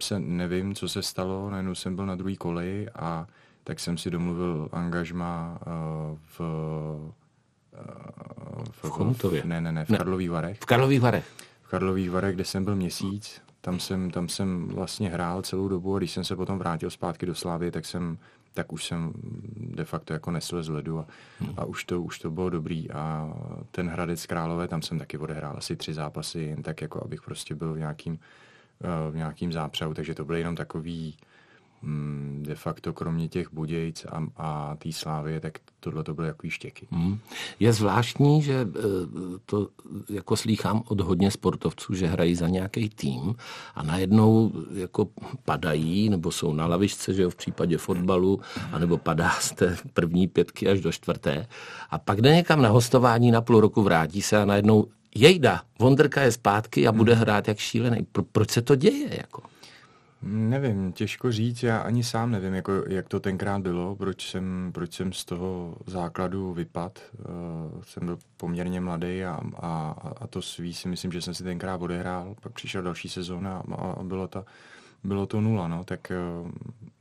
se 0.01 0.19
nevím, 0.19 0.75
co 0.75 0.89
se 0.89 1.01
stalo, 1.04 1.50
najednou 1.50 1.75
jsem 1.75 1.95
byl 1.95 2.06
na 2.06 2.16
druhý 2.16 2.38
koleji 2.38 2.89
a 2.89 3.27
tak 3.63 3.80
jsem 3.80 3.98
si 3.98 4.10
domluvil 4.12 4.69
angažma 4.71 5.60
uh, 5.68 6.18
v 6.38 6.39
uh, 6.39 7.12
v, 8.71 8.83
v 8.83 8.89
Chomutově? 8.89 9.42
Ne, 9.45 9.62
ne, 9.62 9.71
ne, 9.71 9.86
v 9.86 9.89
ne, 9.89 9.98
Karlových 9.98 10.30
Varech. 10.30 10.60
V 10.60 10.65
Karlových 10.65 11.01
Varech. 11.01 11.25
V 11.62 11.69
Karlových 11.69 12.12
Varech, 12.12 12.36
kde 12.36 12.45
jsem 12.45 12.65
byl 12.65 12.75
měsíc, 12.75 13.42
tam 13.62 13.80
jsem, 13.80 14.12
tam 14.12 14.30
jsem 14.30 14.68
vlastně 14.68 15.10
hrál 15.10 15.42
celou 15.42 15.68
dobu 15.68 15.95
a 15.95 15.98
když 15.98 16.12
jsem 16.12 16.24
se 16.24 16.36
potom 16.36 16.60
vrátil 16.60 16.89
zpátky 16.89 17.25
do 17.25 17.36
Slávy, 17.36 17.71
tak 17.71 17.86
jsem 17.86 18.18
tak 18.56 18.74
už 18.74 18.86
jsem 18.86 19.13
de 19.56 19.86
facto 19.86 20.13
jako 20.13 20.31
nesl 20.31 20.63
z 20.63 20.69
ledu 20.69 21.00
a, 21.00 21.06
hmm. 21.39 21.54
a 21.57 21.66
už, 21.66 21.83
to, 21.83 22.01
už 22.01 22.19
to 22.19 22.31
bylo 22.31 22.50
dobrý. 22.50 22.92
A 22.92 23.33
ten 23.71 23.89
Hradec 23.89 24.25
Králové, 24.25 24.68
tam 24.68 24.81
jsem 24.81 25.00
taky 25.00 25.18
odehrál 25.18 25.56
asi 25.57 25.75
tři 25.75 25.94
zápasy, 25.94 26.39
jen 26.39 26.63
tak 26.63 26.81
jako 26.81 27.04
abych 27.04 27.21
prostě 27.21 27.56
byl 27.56 27.74
v 27.74 27.77
nějakým, 27.77 28.19
eh, 28.83 29.12
v 29.12 29.16
nějakým 29.16 29.51
zápřahu, 29.51 29.94
takže 29.94 30.16
to 30.16 30.25
byly 30.25 30.39
jenom 30.39 30.56
takový 30.56 31.18
Mm, 31.18 31.30
de 32.41 32.56
facto 32.56 32.94
kromě 32.94 33.27
těch 33.27 33.53
Budějc 33.53 34.06
a, 34.06 34.27
a 34.38 34.75
té 34.75 34.91
Slávy, 34.91 35.39
tak 35.39 35.53
tohle 35.80 36.03
to 36.03 36.13
byly 36.13 36.27
takový 36.27 36.50
štěky. 36.50 36.88
Hmm. 36.91 37.19
Je 37.59 37.74
zvláštní, 37.74 38.41
že 38.41 38.53
e, 38.53 38.68
to 39.45 39.68
jako 40.09 40.35
slýchám 40.35 40.83
od 40.88 41.01
hodně 41.01 41.31
sportovců, 41.31 41.95
že 41.95 42.07
hrají 42.07 42.35
za 42.35 42.47
nějaký 42.47 42.89
tým 42.89 43.35
a 43.75 43.83
najednou 43.83 44.51
jako 44.74 45.07
padají, 45.45 46.09
nebo 46.09 46.31
jsou 46.31 46.53
na 46.53 46.68
lavičce, 46.68 47.13
že 47.13 47.21
jo, 47.21 47.30
v 47.30 47.35
případě 47.35 47.77
fotbalu, 47.77 48.40
anebo 48.71 48.97
padá 48.97 49.30
z 49.30 49.52
té 49.52 49.78
první 49.94 50.28
pětky 50.28 50.69
až 50.69 50.81
do 50.81 50.92
čtvrté 50.92 51.47
a 51.90 51.99
pak 51.99 52.21
jde 52.21 52.35
někam 52.35 52.61
na 52.61 52.69
hostování 52.69 53.31
na 53.31 53.42
půl 53.42 53.59
roku, 53.59 53.83
vrátí 53.83 54.21
se 54.21 54.42
a 54.42 54.45
najednou 54.45 54.87
jejda, 55.16 55.61
Vondrka 55.80 56.21
je 56.21 56.31
zpátky 56.31 56.87
a 56.87 56.92
bude 56.92 57.13
hrát 57.13 57.47
jak 57.47 57.57
šílený. 57.57 58.07
Pro, 58.11 58.23
proč 58.23 58.52
se 58.52 58.61
to 58.61 58.75
děje? 58.75 59.18
Jako? 59.18 59.53
Nevím, 60.25 60.92
těžko 60.92 61.31
říct, 61.31 61.63
já 61.63 61.77
ani 61.77 62.03
sám 62.03 62.31
nevím, 62.31 62.53
jako, 62.53 62.83
jak 62.87 63.09
to 63.09 63.19
tenkrát 63.19 63.61
bylo, 63.61 63.95
proč 63.95 64.30
jsem, 64.30 64.71
proč 64.73 64.94
jsem 64.94 65.13
z 65.13 65.25
toho 65.25 65.75
základu 65.85 66.53
vypad. 66.53 66.99
Uh, 67.19 67.81
jsem 67.81 68.06
byl 68.06 68.18
poměrně 68.37 68.81
mladý 68.81 69.23
a, 69.23 69.39
a, 69.56 69.95
a 70.18 70.27
to 70.27 70.42
svý 70.42 70.73
si 70.73 70.87
myslím, 70.87 71.11
že 71.11 71.21
jsem 71.21 71.33
si 71.33 71.44
tenkrát 71.44 71.81
odehrál, 71.81 72.35
pak 72.42 72.51
přišel 72.51 72.81
další 72.81 73.09
sezóna 73.09 73.63
a, 73.71 73.75
a 73.75 74.03
bylo, 74.03 74.27
to, 74.27 74.45
bylo 75.03 75.25
to 75.25 75.42
nula, 75.42 75.68
no, 75.68 75.83
tak, 75.83 76.11
uh, 76.44 76.51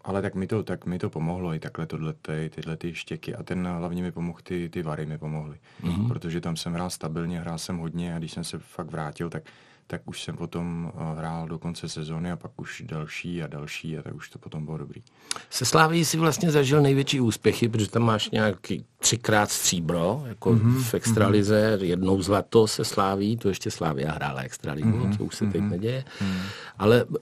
ale 0.04 0.22
tak 0.22 0.34
mi, 0.34 0.46
to, 0.46 0.62
tak 0.62 0.86
mi 0.86 0.98
to 0.98 1.10
pomohlo 1.10 1.54
i 1.54 1.58
takhle 1.58 1.86
tohle, 1.86 2.12
ty, 2.12 2.50
tyhle 2.54 2.76
ty 2.76 2.94
štěky 2.94 3.34
a 3.34 3.42
ten 3.42 3.66
hlavně 3.66 4.02
mi 4.02 4.12
pomohl, 4.12 4.38
ty, 4.42 4.68
ty 4.68 4.82
vary 4.82 5.06
mi 5.06 5.18
pomohly, 5.18 5.58
mm-hmm. 5.82 6.08
protože 6.08 6.40
tam 6.40 6.56
jsem 6.56 6.72
hrál 6.72 6.90
stabilně, 6.90 7.40
hrál 7.40 7.58
jsem 7.58 7.78
hodně 7.78 8.14
a 8.14 8.18
když 8.18 8.32
jsem 8.32 8.44
se 8.44 8.58
fakt 8.58 8.90
vrátil, 8.90 9.30
tak 9.30 9.42
tak 9.86 10.08
už 10.08 10.22
jsem 10.22 10.36
potom 10.36 10.92
eh, 10.94 11.18
hrál 11.18 11.48
do 11.48 11.58
konce 11.58 11.88
sezóny 11.88 12.30
a 12.30 12.36
pak 12.36 12.60
už 12.60 12.82
další 12.86 13.42
a 13.42 13.46
další 13.46 13.98
a 13.98 14.02
tak 14.02 14.14
už 14.14 14.30
to 14.30 14.38
potom 14.38 14.64
bylo 14.64 14.78
dobrý. 14.78 15.02
Se 15.50 15.64
Sláví 15.64 16.04
si 16.04 16.16
vlastně 16.16 16.50
zažil 16.50 16.82
největší 16.82 17.20
úspěchy, 17.20 17.68
protože 17.68 17.90
tam 17.90 18.02
máš 18.02 18.30
nějaký 18.30 18.84
třikrát 19.02 19.50
stříbro, 19.50 20.22
jako 20.26 20.50
mm-hmm, 20.50 20.82
v 20.82 20.94
extralize, 20.94 21.76
mm-hmm. 21.76 21.84
jednou 21.84 22.22
zlato 22.22 22.66
se 22.66 22.84
Sláví, 22.84 23.36
to 23.36 23.48
ještě 23.48 23.70
Slávia 23.70 24.12
hrála 24.12 24.40
extraligu, 24.40 24.88
mm-hmm, 24.88 25.16
co 25.16 25.24
už 25.24 25.34
se 25.34 25.46
teď 25.46 25.60
mm-hmm, 25.60 25.70
neděje. 25.70 26.04
Mm-hmm. 26.20 26.40
Ale 26.78 27.04
uh, 27.04 27.16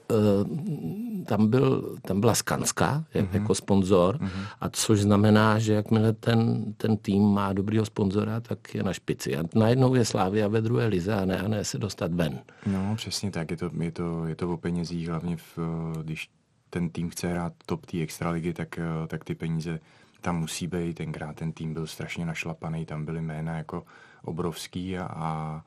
tam, 1.25 1.47
byl, 1.47 1.97
tam 2.01 2.19
byla 2.19 2.35
Skanska 2.35 3.03
mm-hmm. 3.13 3.27
jako 3.33 3.55
sponzor, 3.55 4.17
mm-hmm. 4.17 4.45
a 4.61 4.69
což 4.69 5.01
znamená, 5.01 5.59
že 5.59 5.73
jakmile 5.73 6.13
ten, 6.13 6.73
ten 6.77 6.97
tým 6.97 7.23
má 7.23 7.53
dobrýho 7.53 7.85
sponzora, 7.85 8.39
tak 8.39 8.75
je 8.75 8.83
na 8.83 8.93
špici. 8.93 9.37
A 9.37 9.43
najednou 9.55 9.95
je 9.95 10.05
Slávia 10.05 10.47
ve 10.47 10.61
druhé 10.61 10.87
lize 10.87 11.13
a 11.13 11.25
ne, 11.25 11.37
a 11.37 11.47
ne 11.47 11.63
se 11.63 11.77
dostat 11.77 12.13
ven. 12.13 12.39
No, 12.65 12.95
přesně 12.95 13.31
tak. 13.31 13.51
Je 13.51 13.57
to, 13.57 13.71
je 13.79 13.91
to, 13.91 14.25
je 14.25 14.35
to 14.35 14.53
o 14.53 14.57
penězích, 14.57 15.07
hlavně 15.07 15.37
v, 15.37 15.57
když 16.03 16.29
ten 16.69 16.89
tým 16.89 17.09
chce 17.09 17.27
hrát 17.27 17.53
top 17.65 17.85
té 17.85 18.01
extraligy, 18.01 18.53
tak, 18.53 18.79
tak 19.07 19.23
ty 19.23 19.35
peníze 19.35 19.79
tam 20.21 20.39
musí 20.39 20.67
být. 20.67 20.93
Tenkrát 20.93 21.35
ten 21.35 21.51
tým 21.51 21.73
byl 21.73 21.87
strašně 21.87 22.25
našlapaný, 22.25 22.85
tam 22.85 23.05
byly 23.05 23.21
jména 23.21 23.57
jako 23.57 23.83
obrovský 24.23 24.97
a, 24.97 25.05
a 25.15 25.63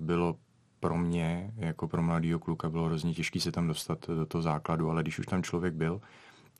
bylo 0.00 0.36
pro 0.80 0.98
mě, 0.98 1.52
jako 1.56 1.88
pro 1.88 2.02
mladého 2.02 2.38
kluka, 2.38 2.70
bylo 2.70 2.84
hrozně 2.84 3.14
těžké 3.14 3.40
se 3.40 3.52
tam 3.52 3.68
dostat 3.68 4.06
do 4.08 4.26
toho 4.26 4.42
základu, 4.42 4.90
ale 4.90 5.02
když 5.02 5.18
už 5.18 5.26
tam 5.26 5.42
člověk 5.42 5.74
byl, 5.74 6.00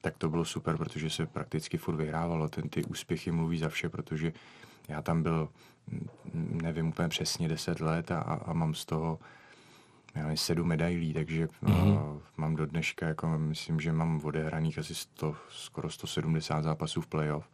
tak 0.00 0.18
to 0.18 0.28
bylo 0.28 0.44
super, 0.44 0.76
protože 0.76 1.10
se 1.10 1.26
prakticky 1.26 1.78
furt 1.78 1.96
vyhrávalo. 1.96 2.48
Ten, 2.48 2.68
ty 2.68 2.84
úspěchy 2.84 3.32
mluví 3.32 3.58
za 3.58 3.68
vše, 3.68 3.88
protože 3.88 4.32
já 4.88 5.02
tam 5.02 5.22
byl, 5.22 5.48
nevím 6.34 6.88
úplně 6.88 7.08
přesně, 7.08 7.48
10 7.48 7.80
let 7.80 8.10
a, 8.10 8.20
a 8.20 8.52
mám 8.52 8.74
z 8.74 8.84
toho 8.84 9.18
nevím, 10.16 10.36
sedm 10.36 10.68
medailí, 10.68 11.12
takže 11.12 11.46
mm-hmm. 11.46 11.92
uh, 11.92 12.20
mám 12.36 12.56
do 12.56 12.66
dneška, 12.66 13.08
jako 13.08 13.38
myslím, 13.38 13.80
že 13.80 13.92
mám 13.92 14.20
odehraných 14.24 14.78
asi 14.78 14.94
100, 14.94 15.36
skoro 15.48 15.90
170 15.90 16.62
zápasů 16.62 17.00
v 17.00 17.06
playoff 17.06 17.48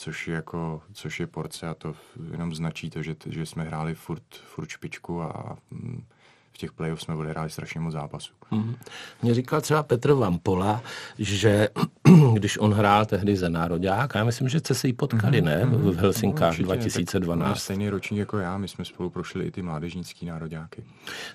což 0.00 0.28
je, 0.28 0.34
jako, 0.34 0.82
což 0.92 1.20
je 1.20 1.26
porce 1.26 1.68
a 1.68 1.74
to 1.74 1.94
jenom 2.30 2.54
značí 2.54 2.90
to, 2.90 3.02
že, 3.02 3.16
že 3.26 3.46
jsme 3.46 3.64
hráli 3.64 3.94
furt, 3.94 4.34
furt 4.34 4.68
špičku 4.68 5.22
a 5.22 5.56
mm, 5.70 6.04
v 6.52 6.58
těch 6.58 6.72
playoff 6.72 7.02
jsme 7.02 7.14
odehráli 7.14 7.50
strašně 7.50 7.80
moc 7.80 7.92
zápasů. 7.92 8.32
Mm. 8.50 8.76
Mě 9.22 9.34
říkal 9.34 9.60
třeba 9.60 9.82
Petr 9.82 10.12
Vampola, 10.12 10.82
že 11.18 11.68
když 12.34 12.58
on 12.58 12.72
hrál 12.72 13.06
tehdy 13.06 13.36
za 13.36 13.48
národák, 13.48 14.12
já 14.14 14.24
myslím, 14.24 14.48
že 14.48 14.58
jste 14.58 14.74
se 14.74 14.86
jí 14.86 14.92
potkali, 14.92 15.42
mm-hmm. 15.42 15.44
ne? 15.44 15.66
V 15.66 15.68
mhm. 15.68 15.96
Helsinkách 15.96 16.58
no, 16.58 16.64
2012. 16.64 17.58
stejný 17.58 17.90
ročník 17.90 18.18
jako 18.18 18.38
já, 18.38 18.58
my 18.58 18.68
jsme 18.68 18.84
spolu 18.84 19.10
prošli 19.10 19.44
i 19.44 19.50
ty 19.50 19.62
mládežnický 19.62 20.26
nároďáky. 20.26 20.84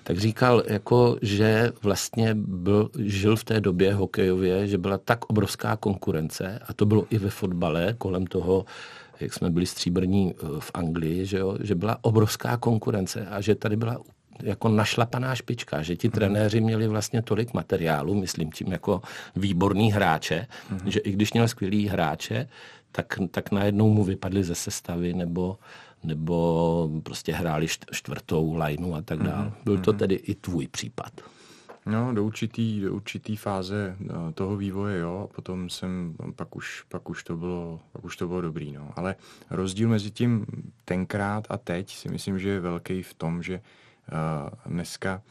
Tak 0.02 0.18
říkal, 0.18 0.62
jako, 0.66 1.16
že 1.22 1.72
vlastně 1.82 2.34
byl, 2.34 2.90
žil 2.98 3.36
v 3.36 3.44
té 3.44 3.60
době 3.60 3.94
hokejově, 3.94 4.66
že 4.66 4.78
byla 4.78 4.98
tak 4.98 5.24
obrovská 5.24 5.76
konkurence 5.76 6.58
a 6.68 6.72
to 6.72 6.86
bylo 6.86 7.06
i 7.10 7.18
ve 7.18 7.30
fotbale 7.30 7.94
kolem 7.98 8.26
toho 8.26 8.64
jak 9.20 9.34
jsme 9.34 9.50
byli 9.50 9.66
stříbrní 9.66 10.34
eh, 10.34 10.46
v 10.58 10.70
Anglii, 10.74 11.26
že, 11.26 11.38
jo, 11.38 11.56
že 11.60 11.74
byla 11.74 11.98
obrovská 12.00 12.56
konkurence 12.56 13.26
a 13.26 13.40
že 13.40 13.54
tady 13.54 13.76
byla 13.76 13.98
jako 14.42 14.68
našlapaná 14.68 15.34
špička, 15.34 15.82
že 15.82 15.96
ti 15.96 16.08
trenéři 16.08 16.60
měli 16.60 16.88
vlastně 16.88 17.22
tolik 17.22 17.54
materiálu, 17.54 18.14
myslím 18.14 18.52
tím 18.52 18.72
jako 18.72 19.02
výborný 19.36 19.92
hráče, 19.92 20.46
mm-hmm. 20.46 20.86
že 20.86 21.00
i 21.00 21.12
když 21.12 21.32
měl 21.32 21.48
skvělý 21.48 21.88
hráče, 21.88 22.48
tak, 22.92 23.18
tak 23.30 23.50
najednou 23.50 23.90
mu 23.94 24.04
vypadli 24.04 24.44
ze 24.44 24.54
sestavy 24.54 25.14
nebo, 25.14 25.58
nebo 26.04 26.90
prostě 27.02 27.32
hráli 27.32 27.66
čtvrtou 27.92 28.54
lineu 28.54 28.94
a 28.94 29.02
tak 29.02 29.22
dále. 29.22 29.46
Mm-hmm. 29.46 29.64
Byl 29.64 29.78
to 29.78 29.92
mhm. 29.92 29.98
tedy 29.98 30.14
i 30.14 30.34
tvůj 30.34 30.68
případ. 30.68 31.12
No, 31.86 32.14
do 32.14 32.24
určitý, 32.24 32.80
do 32.80 32.94
určitý 32.94 33.36
fáze 33.36 33.96
eh, 34.00 34.32
toho 34.34 34.56
vývoje, 34.56 34.98
jo, 34.98 35.28
a 35.30 35.34
potom 35.34 35.70
jsem, 35.70 36.14
pak 36.36 36.56
už, 36.56 36.84
pak 36.88 37.10
už 37.10 37.24
to 37.24 37.36
bylo, 37.36 37.80
pak 37.92 38.04
už 38.04 38.16
to 38.16 38.28
bylo 38.28 38.40
dobrý, 38.40 38.72
no. 38.72 38.90
Ale 38.96 39.14
rozdíl 39.50 39.88
mezi 39.88 40.10
tím 40.10 40.46
tenkrát 40.84 41.46
a 41.50 41.58
teď 41.58 41.94
si 41.94 42.08
myslím, 42.08 42.38
že 42.38 42.48
je 42.48 42.60
velký 42.60 43.02
v 43.02 43.14
tom, 43.14 43.42
že 43.42 43.60
dneska 44.66 45.22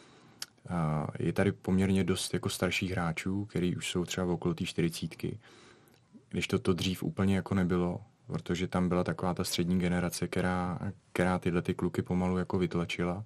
je 1.20 1.34
tady 1.34 1.51
poměrně 1.51 2.03
dost 2.03 2.34
jako 2.34 2.50
starších 2.50 2.91
hráčů, 2.91 3.46
který 3.46 3.75
už 3.75 3.91
jsou 3.91 4.05
třeba 4.05 4.27
okolo 4.27 4.53
té 4.53 4.65
čtyřicítky. 4.65 5.39
Když 6.29 6.48
to, 6.48 6.60
to 6.60 6.74
dřív 6.74 7.03
úplně 7.03 7.36
jako 7.36 7.55
nebylo, 7.55 8.01
protože 8.27 8.67
tam 8.67 8.89
byla 8.89 9.03
taková 9.03 9.34
ta 9.34 9.44
střední 9.44 9.79
generace, 9.79 10.27
která, 10.27 10.79
která 11.13 11.39
tyhle 11.39 11.62
ty 11.62 11.74
kluky 11.74 12.01
pomalu 12.01 12.38
jako 12.38 12.58
vytlačila. 12.58 13.24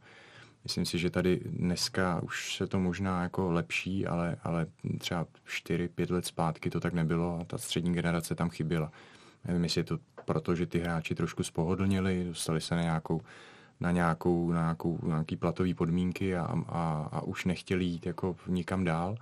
Myslím 0.63 0.85
si, 0.85 0.97
že 0.97 1.09
tady 1.09 1.41
dneska 1.45 2.21
už 2.23 2.55
se 2.55 2.67
to 2.67 2.79
možná 2.79 3.23
jako 3.23 3.51
lepší, 3.51 4.07
ale, 4.07 4.37
ale 4.43 4.67
třeba 4.97 5.27
4-5 5.47 6.13
let 6.13 6.25
zpátky 6.25 6.69
to 6.69 6.79
tak 6.79 6.93
nebylo 6.93 7.39
a 7.41 7.45
ta 7.45 7.57
střední 7.57 7.93
generace 7.93 8.35
tam 8.35 8.49
chyběla. 8.49 8.91
Nevím, 9.47 9.63
jestli 9.63 9.79
je 9.79 9.85
to 9.85 9.99
proto, 10.25 10.55
že 10.55 10.65
ty 10.65 10.79
hráči 10.79 11.15
trošku 11.15 11.43
spohodlnili, 11.43 12.23
dostali 12.23 12.61
se 12.61 12.75
na 12.75 12.81
nějakou 12.81 13.21
na, 13.79 13.91
nějakou, 13.91 14.51
na 14.51 14.61
nějakou, 14.61 14.99
nějaký 15.03 15.35
platový 15.35 15.73
podmínky 15.73 16.35
a, 16.35 16.63
a, 16.69 17.09
a 17.11 17.21
už 17.21 17.45
nechtěli 17.45 17.85
jít 17.85 18.05
jako 18.05 18.35
nikam 18.47 18.83
dál, 18.83 19.15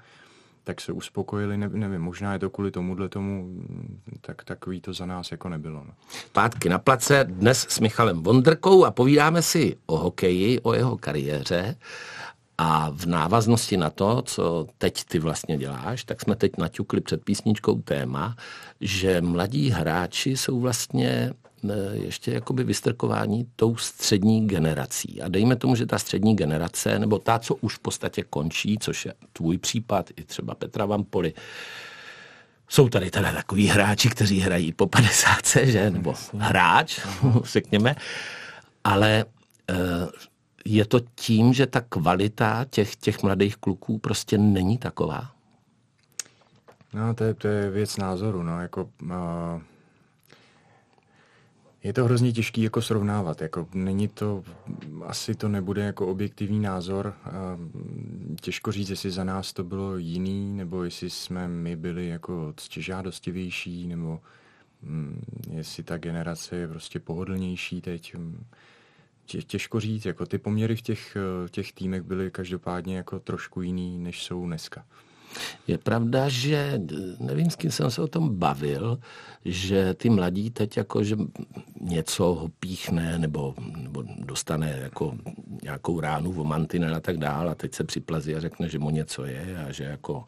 tak 0.64 0.82
se 0.82 0.92
uspokojili, 0.92 1.58
ne, 1.58 1.70
nevím, 1.70 2.02
možná 2.02 2.34
je 2.34 2.40
to 2.40 2.50
kvůli 2.50 2.72
tomuhle 2.72 3.10
tomu, 3.10 3.64
tak 4.22 4.44
takový 4.44 4.82
to 4.82 4.94
za 4.94 5.06
nás 5.06 5.32
jako 5.32 5.50
nebylo. 5.50 5.84
No. 5.88 5.94
Pátky 6.32 6.70
na 6.70 6.80
place 6.80 7.24
dnes 7.24 7.66
s 7.70 7.80
Michalem 7.80 8.24
Vondrkou 8.24 8.86
a 8.86 8.92
povídáme 8.92 9.42
si 9.42 9.78
o 9.86 9.98
hokeji, 9.98 10.60
o 10.60 10.74
jeho 10.74 10.98
kariéře. 10.98 11.76
A 12.58 12.90
v 12.90 13.06
návaznosti 13.06 13.78
na 13.78 13.90
to, 13.90 14.22
co 14.22 14.68
teď 14.78 15.04
ty 15.04 15.20
vlastně 15.20 15.58
děláš, 15.58 16.04
tak 16.04 16.22
jsme 16.22 16.36
teď 16.36 16.52
naťukli 16.58 17.02
před 17.02 17.24
písničkou 17.24 17.82
téma, 17.82 18.36
že 18.82 19.22
mladí 19.22 19.70
hráči 19.70 20.38
jsou 20.38 20.60
vlastně 20.60 21.34
ještě 21.92 22.32
jakoby 22.32 22.64
vystrkování 22.64 23.48
tou 23.56 23.76
střední 23.76 24.48
generací. 24.48 25.22
A 25.22 25.28
dejme 25.28 25.56
tomu, 25.56 25.76
že 25.76 25.86
ta 25.86 26.00
střední 26.00 26.36
generace, 26.36 27.00
nebo 27.00 27.20
ta, 27.20 27.40
co 27.40 27.56
už 27.56 27.76
v 27.76 27.80
podstatě 27.80 28.24
končí, 28.24 28.78
což 28.80 29.06
je 29.06 29.14
tvůj 29.34 29.58
případ, 29.58 30.10
i 30.16 30.24
třeba 30.24 30.56
Petra 30.56 30.86
Vampoli, 30.86 31.34
jsou 32.70 32.90
tady 32.90 33.12
teda 33.12 33.34
takový 33.34 33.68
hráči, 33.68 34.10
kteří 34.10 34.40
hrají 34.40 34.74
po 34.74 34.88
50, 34.88 35.38
že? 35.64 35.92
Nebo 35.92 36.14
hráč, 36.38 37.00
řekněme. 37.44 37.96
Ale 38.84 39.26
eh, 39.70 39.76
je 40.66 40.86
to 40.86 41.00
tím, 41.16 41.54
že 41.54 41.68
ta 41.68 41.82
kvalita 41.82 42.66
těch, 42.70 42.96
těch 42.96 43.24
mladých 43.24 43.58
kluků 43.58 43.98
prostě 44.00 44.38
není 44.38 44.78
taková? 44.78 45.32
No, 46.94 47.14
to 47.14 47.24
je, 47.24 47.34
to 47.34 47.48
je 47.48 47.70
věc 47.70 47.98
názoru. 47.98 48.44
No, 48.44 48.62
jako, 48.62 48.90
uh 49.02 49.62
je 51.84 51.94
to 51.94 52.06
hrozně 52.06 52.32
těžký 52.32 52.62
jako 52.62 52.82
srovnávat. 52.82 53.42
Jako 53.42 53.68
není 53.74 54.08
to, 54.08 54.44
asi 55.06 55.36
to 55.36 55.48
nebude 55.48 55.82
jako 55.82 56.08
objektivní 56.08 56.60
názor. 56.60 57.14
Těžko 58.42 58.72
říct, 58.72 58.90
jestli 58.90 59.12
za 59.12 59.24
nás 59.24 59.54
to 59.54 59.64
bylo 59.64 59.98
jiný, 59.98 60.58
nebo 60.58 60.84
jestli 60.84 61.10
jsme 61.10 61.48
my 61.48 61.76
byli 61.76 62.08
jako 62.08 62.54
ctižádostivější, 62.58 63.88
nebo 63.88 64.20
hm, 64.84 65.22
jestli 65.52 65.84
ta 65.84 65.98
generace 65.98 66.56
je 66.56 66.68
prostě 66.68 67.00
pohodlnější 67.00 67.82
teď. 67.82 68.16
Těžko 69.48 69.80
říct, 69.80 70.06
jako 70.06 70.26
ty 70.26 70.38
poměry 70.38 70.76
v 70.76 70.82
těch, 70.82 71.18
těch 71.52 71.74
týmech 71.74 72.02
byly 72.02 72.32
každopádně 72.32 72.98
jako 72.98 73.20
trošku 73.20 73.62
jiný, 73.62 74.00
než 74.00 74.24
jsou 74.24 74.46
dneska. 74.46 74.86
Je 75.68 75.78
pravda, 75.78 76.30
že 76.30 76.82
nevím, 77.20 77.50
s 77.50 77.56
kým 77.56 77.72
jsem 77.72 77.92
se 77.92 78.02
o 78.02 78.08
tom 78.08 78.36
bavil, 78.38 79.00
že 79.46 79.94
ty 79.94 80.10
mladí 80.10 80.50
teď 80.50 80.78
jako, 80.78 81.04
že 81.04 81.18
něco 81.82 82.24
ho 82.24 82.50
píchne 82.60 83.20
nebo, 83.20 83.56
nebo 83.78 84.04
dostane 84.20 84.80
jako 84.82 85.16
nějakou 85.64 86.00
ránu 86.00 86.32
v 86.32 86.44
mantinel 86.44 86.96
a 86.96 87.00
tak 87.00 87.18
dále 87.18 87.52
a 87.52 87.56
teď 87.56 87.76
se 87.76 87.84
připlazí 87.84 88.36
a 88.36 88.40
řekne, 88.40 88.70
že 88.70 88.80
mu 88.80 88.90
něco 88.90 89.26
je 89.26 89.66
a 89.68 89.72
že 89.72 89.84
jako, 89.84 90.24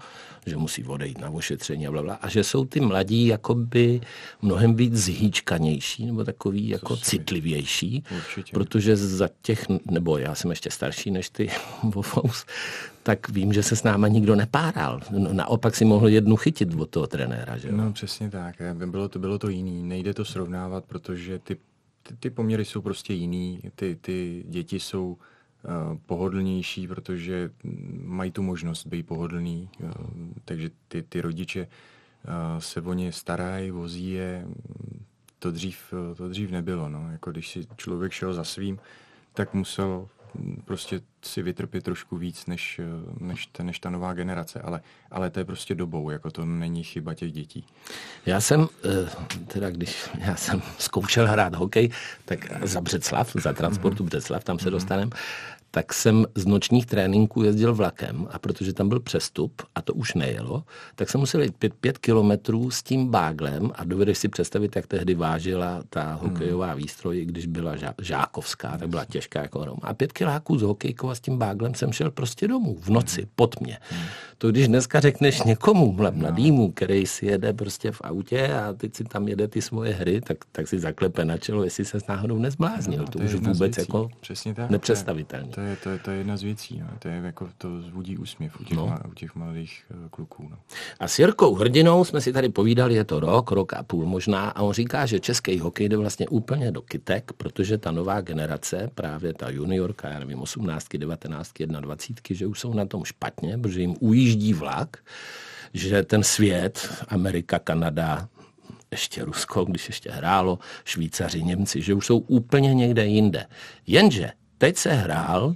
že 0.45 0.57
musí 0.57 0.83
odejít 0.83 1.17
na 1.17 1.29
ošetření 1.29 1.87
a 1.87 1.91
blablabla. 1.91 2.19
A 2.21 2.29
že 2.29 2.43
jsou 2.43 2.65
ty 2.65 2.79
mladí 2.79 3.27
jakoby 3.27 4.01
mnohem 4.41 4.75
víc 4.75 4.95
zhýčkanější 4.95 6.05
nebo 6.05 6.23
takový 6.23 6.69
jako 6.69 6.97
si... 6.97 7.03
citlivější, 7.05 8.03
Určitě. 8.17 8.53
protože 8.53 8.95
za 8.95 9.29
těch, 9.41 9.65
nebo 9.91 10.17
já 10.17 10.35
jsem 10.35 10.49
ještě 10.49 10.71
starší 10.71 11.11
než 11.11 11.29
ty, 11.29 11.49
tak 13.09 13.29
vím, 13.29 13.53
že 13.53 13.63
se 13.63 13.75
s 13.75 13.83
náma 13.83 14.07
nikdo 14.07 14.35
nepáral. 14.35 15.01
No, 15.09 15.33
naopak 15.33 15.75
si 15.75 15.85
mohl 15.85 16.07
jednu 16.07 16.35
chytit 16.35 16.73
od 16.73 16.89
toho 16.89 17.07
trenéra. 17.07 17.57
Že? 17.57 17.71
No 17.71 17.93
přesně 17.93 18.29
tak. 18.29 18.55
Bylo 18.85 19.09
to, 19.09 19.19
bylo 19.19 19.39
to 19.39 19.49
jiný. 19.49 19.83
Nejde 19.83 20.13
to 20.13 20.25
srovnávat, 20.25 20.85
protože 20.85 21.39
ty, 21.39 21.57
ty, 22.03 22.15
ty 22.19 22.29
poměry 22.29 22.65
jsou 22.65 22.81
prostě 22.81 23.13
jiný. 23.13 23.61
Ty, 23.75 23.97
ty 24.01 24.45
děti 24.47 24.79
jsou 24.79 25.17
uh, 25.17 25.97
pohodlnější, 26.05 26.87
protože 26.87 27.49
mají 28.03 28.31
tu 28.31 28.43
možnost 28.43 28.85
být 28.87 29.03
pohodlný. 29.03 29.69
Uh, 29.83 29.89
takže 30.45 30.69
ty, 30.87 31.03
ty 31.03 31.21
rodiče 31.21 31.67
se 32.59 32.81
o 32.81 32.93
ně 32.93 33.11
starají, 33.11 33.71
vozí 33.71 34.11
je. 34.11 34.45
To 35.39 35.51
dřív, 35.51 35.93
to 36.17 36.29
dřív 36.29 36.51
nebylo. 36.51 36.89
No. 36.89 37.11
Jako 37.11 37.31
když 37.31 37.49
si 37.49 37.67
člověk 37.77 38.11
šel 38.11 38.33
za 38.33 38.43
svým, 38.43 38.77
tak 39.33 39.53
musel 39.53 40.07
prostě 40.65 41.01
si 41.21 41.41
vytrpět 41.41 41.83
trošku 41.83 42.17
víc 42.17 42.45
než, 42.45 42.81
než, 43.19 43.45
ta, 43.45 43.63
než 43.63 43.79
ta 43.79 43.89
nová 43.89 44.13
generace, 44.13 44.61
ale, 44.61 44.81
ale 45.11 45.29
to 45.29 45.39
je 45.39 45.45
prostě 45.45 45.75
dobou, 45.75 46.09
jako 46.09 46.31
to 46.31 46.45
není 46.45 46.83
chyba 46.83 47.13
těch 47.13 47.31
dětí. 47.31 47.65
Já 48.25 48.41
jsem, 48.41 48.67
eh, 48.85 49.09
teda 49.47 49.69
když 49.69 50.09
já 50.19 50.35
jsem 50.35 50.61
zkoušel 50.77 51.27
hrát 51.27 51.55
hokej, 51.55 51.89
tak 52.25 52.67
za 52.67 52.81
Břeclav, 52.81 53.31
za 53.35 53.53
transportu 53.53 54.03
mm-hmm. 54.03 54.07
Břeclav, 54.07 54.43
tam 54.43 54.59
se 54.59 54.65
mm-hmm. 54.65 54.71
dostanem, 54.71 55.09
tak 55.71 55.93
jsem 55.93 56.25
z 56.35 56.45
nočních 56.45 56.85
tréninků 56.85 57.43
jezdil 57.43 57.75
vlakem 57.75 58.27
a 58.31 58.39
protože 58.39 58.73
tam 58.73 58.89
byl 58.89 58.99
přestup 58.99 59.61
a 59.75 59.81
to 59.81 59.93
už 59.93 60.13
nejelo, 60.13 60.63
tak 60.95 61.09
jsem 61.09 61.19
musel 61.19 61.41
jít 61.41 61.55
pět, 61.55 61.73
pět 61.73 61.97
kilometrů 61.97 62.71
s 62.71 62.83
tím 62.83 63.07
báglem 63.07 63.71
a 63.75 63.83
dovedeš 63.83 64.17
si 64.17 64.27
představit, 64.27 64.75
jak 64.75 64.87
tehdy 64.87 65.15
vážila 65.15 65.83
ta 65.89 66.13
hokejová 66.13 66.73
výstroj, 66.73 67.25
když 67.25 67.45
byla 67.45 67.75
žá, 67.75 67.93
žákovská, 68.01 68.77
tak 68.77 68.89
byla 68.89 69.05
těžká 69.05 69.41
jako 69.41 69.59
hrom. 69.59 69.77
A 69.81 69.93
pět 69.93 70.13
kiláků 70.13 70.57
z 70.57 70.61
hokejkou 70.61 71.08
a 71.09 71.15
s 71.15 71.19
tím 71.19 71.37
báglem 71.37 71.73
jsem 71.73 71.91
šel 71.91 72.11
prostě 72.11 72.47
domů 72.47 72.77
v 72.81 72.89
noci, 72.89 73.27
pod 73.35 73.61
mě. 73.61 73.77
To 74.37 74.51
když 74.51 74.67
dneska 74.67 74.99
řekneš 74.99 75.43
někomu 75.43 75.97
mladýmu, 76.11 76.71
který 76.71 77.05
si 77.05 77.25
jede 77.25 77.53
prostě 77.53 77.91
v 77.91 78.01
autě 78.01 78.53
a 78.53 78.73
teď 78.73 78.95
si 78.95 79.03
tam 79.03 79.27
jede 79.27 79.47
ty 79.47 79.61
svoje 79.61 79.93
hry, 79.93 80.21
tak, 80.21 80.37
tak 80.51 80.67
si 80.67 80.79
zaklepe 80.79 81.25
na 81.25 81.37
čelo, 81.37 81.63
jestli 81.63 81.85
se 81.85 81.99
s 81.99 82.07
náhodou 82.07 82.37
nezbláznil. 82.37 82.99
No, 82.99 83.05
to, 83.05 83.19
to 83.19 83.25
už 83.25 83.33
vůbec 83.33 83.77
jako 83.77 84.09
Přesně 84.21 84.53
tak, 84.53 84.69
nepředstavitelné. 84.69 85.47
To 85.47 85.61
je, 85.61 85.75
to, 85.75 85.89
je, 85.89 85.99
to 85.99 86.11
je 86.11 86.17
jedna 86.17 86.37
z 86.37 86.43
věcí. 86.43 86.79
No. 86.79 86.87
To 86.99 87.07
je 87.07 87.15
jako 87.15 87.49
to 87.57 87.81
zvudí 87.81 88.17
úsměv 88.17 88.59
u 88.59 88.63
těch, 88.63 88.77
no. 88.77 88.97
u 89.11 89.13
těch 89.13 89.35
mladých 89.35 89.83
uh, 89.91 90.09
kluků. 90.09 90.47
No. 90.49 90.57
A 90.99 91.07
s 91.07 91.19
Jirkou 91.19 91.55
Hrdinou 91.55 92.03
jsme 92.03 92.21
si 92.21 92.33
tady 92.33 92.49
povídali, 92.49 92.95
je 92.95 93.03
to 93.03 93.19
rok, 93.19 93.51
rok 93.51 93.73
a 93.73 93.83
půl 93.83 94.05
možná, 94.05 94.49
a 94.49 94.61
on 94.61 94.73
říká, 94.73 95.05
že 95.05 95.19
český 95.19 95.59
hokej 95.59 95.89
jde 95.89 95.97
vlastně 95.97 96.27
úplně 96.27 96.71
do 96.71 96.81
kytek, 96.81 97.31
protože 97.37 97.77
ta 97.77 97.91
nová 97.91 98.21
generace, 98.21 98.89
právě 98.95 99.33
ta 99.33 99.49
juniorka, 99.49 100.09
já 100.09 100.19
nevím, 100.19 100.41
18, 100.41 100.95
19, 100.99 101.51
21, 101.79 102.37
že 102.37 102.47
už 102.47 102.59
jsou 102.59 102.73
na 102.73 102.85
tom 102.85 103.05
špatně, 103.05 103.57
protože 103.57 103.81
jim 103.81 103.95
ujíždí 103.99 104.53
vlak, 104.53 104.97
že 105.73 106.03
ten 106.03 106.23
svět, 106.23 107.03
Amerika, 107.07 107.59
Kanada, 107.59 108.27
ještě 108.91 109.25
Rusko, 109.25 109.65
když 109.65 109.87
ještě 109.87 110.11
hrálo, 110.11 110.59
Švýcaři, 110.85 111.43
Němci, 111.43 111.81
že 111.81 111.93
už 111.93 112.05
jsou 112.05 112.17
úplně 112.17 112.73
někde 112.73 113.05
jinde. 113.05 113.45
Jenže 113.87 114.31
teď 114.57 114.77
se 114.77 114.93
hrál 114.93 115.45
uh, 115.45 115.55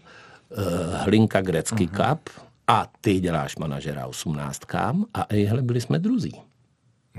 Hlinka 0.93 1.41
Grecký 1.41 1.87
uh-huh. 1.87 2.09
Cup 2.09 2.29
a 2.67 2.91
ty 3.01 3.19
děláš 3.19 3.55
manažera 3.55 4.07
osmnáctkám 4.07 5.05
a 5.13 5.25
ejhle, 5.29 5.61
byli 5.61 5.81
jsme 5.81 5.99
druzí. 5.99 6.41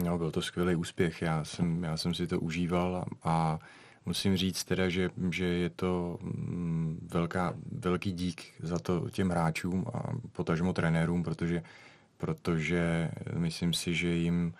No, 0.04 0.18
byl 0.18 0.30
to 0.30 0.42
skvělý 0.42 0.74
úspěch, 0.74 1.22
já 1.22 1.44
jsem, 1.44 1.84
já 1.84 1.96
jsem 1.96 2.14
si 2.14 2.26
to 2.26 2.40
užíval 2.40 2.96
a, 2.96 3.04
a 3.30 3.58
musím 4.06 4.36
říct 4.36 4.64
teda, 4.64 4.88
že, 4.88 5.10
že 5.30 5.44
je 5.44 5.70
to 5.70 6.18
mm, 6.22 7.08
velká, 7.12 7.54
velký 7.72 8.12
dík 8.12 8.42
za 8.62 8.78
to 8.78 9.10
těm 9.10 9.28
hráčům 9.28 9.84
a 9.94 10.02
potažmo 10.32 10.72
trenérům, 10.72 11.22
protože, 11.22 11.62
protože 12.18 13.10
myslím 13.36 13.72
si, 13.72 13.94
že 13.94 14.08
jim 14.08 14.54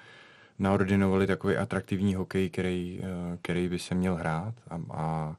naordinovali 0.58 1.26
takový 1.26 1.56
atraktivní 1.56 2.14
hokej, 2.14 2.50
který, 2.50 3.00
eh, 3.02 3.38
který 3.42 3.68
by 3.68 3.78
se 3.78 3.94
měl 3.94 4.14
hrát 4.14 4.54
a, 4.70 4.80
a 4.90 5.36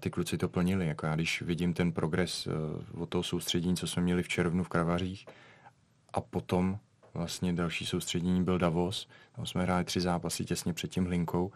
ty 0.00 0.10
kluci 0.10 0.38
to 0.38 0.48
plnili. 0.48 0.86
Jako 0.86 1.06
já 1.06 1.14
když 1.14 1.42
vidím 1.42 1.74
ten 1.74 1.92
progres 1.92 2.46
uh, 2.46 3.02
od 3.02 3.08
toho 3.08 3.22
soustředění, 3.22 3.76
co 3.76 3.86
jsme 3.86 4.02
měli 4.02 4.22
v 4.22 4.28
červnu 4.28 4.64
v 4.64 4.68
Kravařích 4.68 5.26
a 6.12 6.20
potom 6.20 6.78
vlastně 7.14 7.52
další 7.52 7.86
soustředění 7.86 8.44
byl 8.44 8.58
Davos, 8.58 9.08
tam 9.36 9.46
jsme 9.46 9.62
hráli 9.62 9.84
tři 9.84 10.00
zápasy 10.00 10.44
těsně 10.44 10.72
před 10.72 10.90
tím 10.90 11.04
Hlinkou 11.04 11.52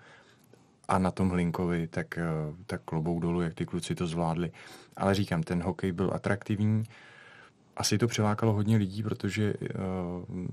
a 0.89 0.99
na 0.99 1.11
tom 1.11 1.31
Hlinkovi, 1.31 1.89
tak, 1.89 2.19
uh, 2.19 2.57
tak 2.67 2.83
klobou 2.85 3.21
dolů, 3.21 3.41
jak 3.41 3.55
ty 3.55 3.67
kluci 3.67 3.95
to 3.95 4.07
zvládli. 4.07 4.53
Ale 4.97 5.15
říkám, 5.15 5.43
ten 5.43 5.62
hokej 5.62 5.93
byl 5.93 6.11
atraktivní, 6.15 6.85
asi 7.77 7.99
to 7.99 8.07
přilákalo 8.09 8.53
hodně 8.53 8.77
lidí, 8.77 9.03
protože 9.03 9.55
uh, 9.55 10.47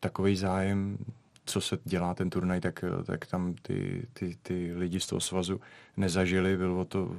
takový 0.00 0.36
zájem 0.36 0.98
co 1.44 1.60
se 1.60 1.78
dělá 1.84 2.14
ten 2.14 2.30
turnaj, 2.30 2.60
tak, 2.60 2.84
tak 3.04 3.26
tam 3.26 3.54
ty, 3.62 4.06
ty, 4.12 4.36
ty 4.42 4.72
lidi 4.74 5.00
z 5.00 5.06
toho 5.06 5.20
svazu 5.20 5.60
nezažili, 5.96 6.56
bylo 6.56 6.84
to, 6.84 7.10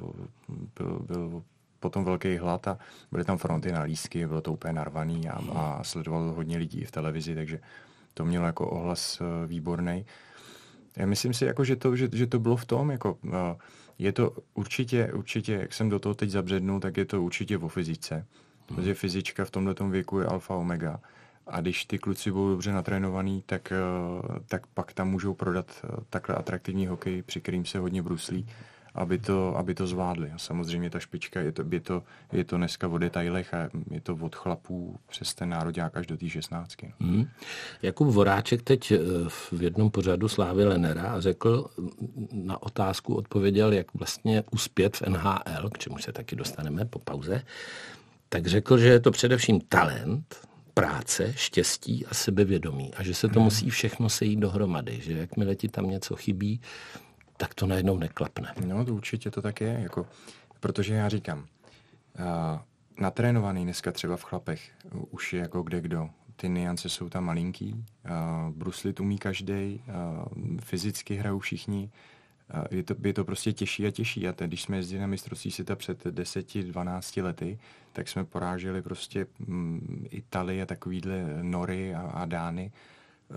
byl, 0.78 1.00
byl 1.00 1.44
potom 1.80 2.06
velký 2.06 2.38
hlad 2.38 2.68
a 2.68 2.78
byly 3.12 3.24
tam 3.24 3.38
fronty 3.38 3.72
na 3.72 3.82
lístky, 3.82 4.28
bylo 4.28 4.42
to 4.42 4.54
úplně 4.54 4.74
narvaný 4.74 5.30
a, 5.30 5.42
a 5.54 5.84
sledovalo 5.84 6.34
hodně 6.34 6.58
lidí 6.58 6.86
v 6.86 6.92
televizi, 6.92 7.36
takže 7.36 7.60
to 8.14 8.26
mělo 8.26 8.46
jako 8.46 8.70
ohlas 8.70 9.22
eh, 9.22 9.48
výborný. 9.48 10.06
Já 10.98 11.06
myslím 11.06 11.34
si, 11.34 11.46
jako, 11.46 11.64
že, 11.64 11.76
to, 11.76 11.96
že, 11.96 12.10
že 12.14 12.28
to 12.28 12.40
bylo 12.40 12.56
v 12.56 12.66
tom, 12.66 12.92
jako, 12.92 13.18
eh, 13.28 13.56
je 14.00 14.12
to 14.12 14.36
určitě, 14.54 15.14
určitě, 15.14 15.54
jak 15.54 15.74
jsem 15.74 15.90
do 15.90 16.00
toho 16.00 16.16
teď 16.16 16.30
zabřednul, 16.30 16.80
tak 16.80 16.98
je 16.98 17.06
to 17.06 17.22
určitě 17.22 17.58
o 17.58 17.68
fyzice, 17.68 18.16
hmm. 18.16 18.26
protože 18.68 18.94
fyzička 18.94 19.46
v 19.46 19.52
tomto 19.52 19.88
věku 19.88 20.20
je 20.20 20.26
alfa 20.26 20.56
omega. 20.56 21.00
A 21.48 21.62
když 21.62 21.86
ty 21.86 22.00
kluci 22.00 22.32
budou 22.32 22.50
dobře 22.50 22.72
natrénovaný, 22.72 23.44
tak, 23.46 23.72
eh, 23.72 24.40
tak 24.48 24.68
pak 24.68 24.94
tam 24.94 25.10
můžou 25.10 25.34
prodat 25.34 25.66
eh, 25.84 25.88
takhle 26.10 26.36
atraktivní 26.36 26.88
hokej, 26.88 27.22
při 27.22 27.42
kterým 27.42 27.66
se 27.66 27.80
hodně 27.80 28.04
bruslí, 28.04 28.48
aby 28.96 29.18
to, 29.18 29.58
aby 29.58 29.74
to 29.74 29.88
zvládli. 29.88 30.32
A 30.32 30.38
samozřejmě 30.38 30.90
ta 30.90 31.00
špička, 31.00 31.40
je 31.40 31.52
to, 31.52 31.64
je, 31.72 31.80
to, 31.80 32.04
je 32.32 32.44
to 32.44 32.58
dneska 32.58 32.88
o 32.88 32.98
detailech 32.98 33.54
a 33.54 33.70
je 33.92 34.02
to 34.02 34.18
od 34.22 34.36
chlapů 34.36 34.96
přes 35.10 35.34
ten 35.34 35.50
národák 35.50 35.98
až 35.98 36.08
do 36.08 36.18
té 36.18 36.30
šestnáctky. 36.30 36.94
Hmm. 37.00 37.28
Jakub 37.82 38.08
Voráček 38.08 38.62
teď 38.62 38.92
eh, 38.92 38.98
v 39.52 39.62
jednom 39.62 39.92
pořadu 39.92 40.28
Slávy 40.28 40.66
Lenera 40.66 41.22
řekl, 41.22 41.68
na 42.32 42.64
otázku 42.64 43.16
odpověděl, 43.16 43.74
jak 43.74 43.88
vlastně 43.94 44.44
uspět 44.52 44.98
v 44.98 45.02
NHL, 45.02 45.70
k 45.74 45.78
čemu 45.78 45.98
se 45.98 46.12
taky 46.12 46.36
dostaneme 46.36 46.86
po 46.86 47.00
pauze, 47.00 47.44
tak 48.30 48.48
řekl, 48.48 48.78
že 48.78 48.88
je 48.88 49.00
to 49.00 49.12
především 49.12 49.62
talent, 49.62 50.36
práce, 50.74 51.34
štěstí 51.36 52.06
a 52.06 52.14
sebevědomí 52.14 52.94
a 52.94 53.04
že 53.04 53.14
se 53.14 53.28
to 53.28 53.40
hmm. 53.40 53.44
musí 53.44 53.70
všechno 53.70 54.10
sejít 54.10 54.40
dohromady, 54.40 55.00
že 55.02 55.14
jakmile 55.14 55.56
ti 55.56 55.68
tam 55.68 55.90
něco 55.90 56.16
chybí, 56.16 56.62
tak 57.42 57.54
to 57.54 57.66
najednou 57.66 57.98
neklapne. 57.98 58.54
No, 58.66 58.86
to 58.86 58.96
určitě 58.96 59.32
to 59.32 59.42
tak 59.42 59.62
je, 59.62 59.80
jako, 59.84 60.06
protože 60.60 60.94
já 60.94 61.10
říkám, 61.10 61.40
uh, 61.40 61.46
natrénovaný 63.00 63.64
dneska 63.64 63.92
třeba 63.92 64.18
v 64.18 64.24
chlapech 64.24 64.72
už 65.10 65.34
je 65.34 65.40
jako 65.40 65.64
kde 65.64 65.82
kdo. 65.82 66.10
Ty 66.36 66.50
niance 66.50 66.90
jsou 66.90 67.10
tam 67.10 67.26
malinký, 67.26 67.74
uh, 67.74 68.54
bruslit 68.56 69.00
umí 69.00 69.18
každý, 69.18 69.82
uh, 69.88 70.60
fyzicky 70.60 71.16
hrajou 71.16 71.40
všichni, 71.40 71.90
je 72.72 72.84
to, 72.84 72.96
je 73.04 73.14
to 73.14 73.26
prostě 73.26 73.54
těžší 73.54 73.88
a 73.88 73.92
těžší. 73.92 74.28
A 74.28 74.34
teď, 74.34 74.48
když 74.48 74.62
jsme 74.62 74.78
jezdili 74.78 75.02
na 75.02 75.08
mistrovství 75.08 75.52
světa 75.52 75.76
před 75.76 76.06
10-12 76.06 77.24
lety, 77.24 77.60
tak 77.94 78.08
jsme 78.08 78.26
poráželi 78.26 78.82
prostě 78.82 79.28
mm, 79.40 80.08
Italii 80.10 80.62
a 80.62 80.66
takovýhle 80.66 81.26
Nory 81.42 81.96
a, 81.96 82.02
a 82.02 82.26
Dány. 82.26 82.72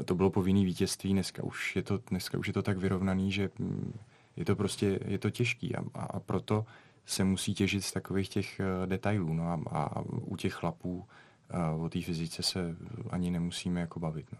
To 0.04 0.14
bylo 0.14 0.30
povinný 0.30 0.64
vítězství, 0.64 1.12
dneska 1.12 1.42
už 1.42 1.76
je 1.76 1.82
to, 1.82 1.98
dneska 2.10 2.38
už 2.38 2.46
je 2.46 2.52
to 2.52 2.62
tak 2.62 2.78
vyrovnaný, 2.78 3.32
že 3.32 3.50
mm, 3.58 3.98
je 4.36 4.44
to 4.44 4.56
prostě, 4.56 4.98
je 5.06 5.18
to 5.18 5.30
těžký 5.30 5.76
a, 5.76 5.84
a 5.94 6.20
proto 6.20 6.64
se 7.06 7.24
musí 7.24 7.54
těžit 7.54 7.84
z 7.84 7.92
takových 7.92 8.28
těch 8.28 8.60
eh, 8.60 8.86
detailů. 8.86 9.34
No 9.34 9.48
a, 9.48 9.60
a 9.70 10.02
u 10.06 10.36
těch 10.36 10.52
chlapů 10.52 11.04
a 11.50 11.70
o 11.70 11.88
té 11.88 12.02
fyzice 12.02 12.42
se 12.42 12.76
ani 13.10 13.30
nemusíme 13.30 13.80
jako 13.80 14.00
bavit. 14.00 14.26
No. 14.32 14.38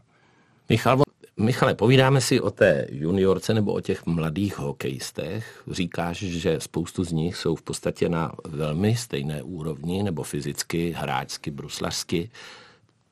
Michal, 0.69 1.03
Michale, 1.37 1.75
povídáme 1.75 2.21
si 2.21 2.41
o 2.41 2.51
té 2.51 2.87
juniorce 2.91 3.55
nebo 3.55 3.73
o 3.73 3.81
těch 3.81 4.07
mladých 4.07 4.59
hokejistech. 4.59 5.63
Říkáš, 5.71 6.19
že 6.19 6.61
spoustu 6.61 7.05
z 7.05 7.13
nich 7.13 7.37
jsou 7.37 7.55
v 7.55 7.63
podstatě 7.63 8.09
na 8.09 8.33
velmi 8.45 8.97
stejné 8.97 9.43
úrovni, 9.43 10.03
nebo 10.03 10.23
fyzicky, 10.23 10.91
hráčsky, 10.91 11.51
bruslařsky, 11.51 12.31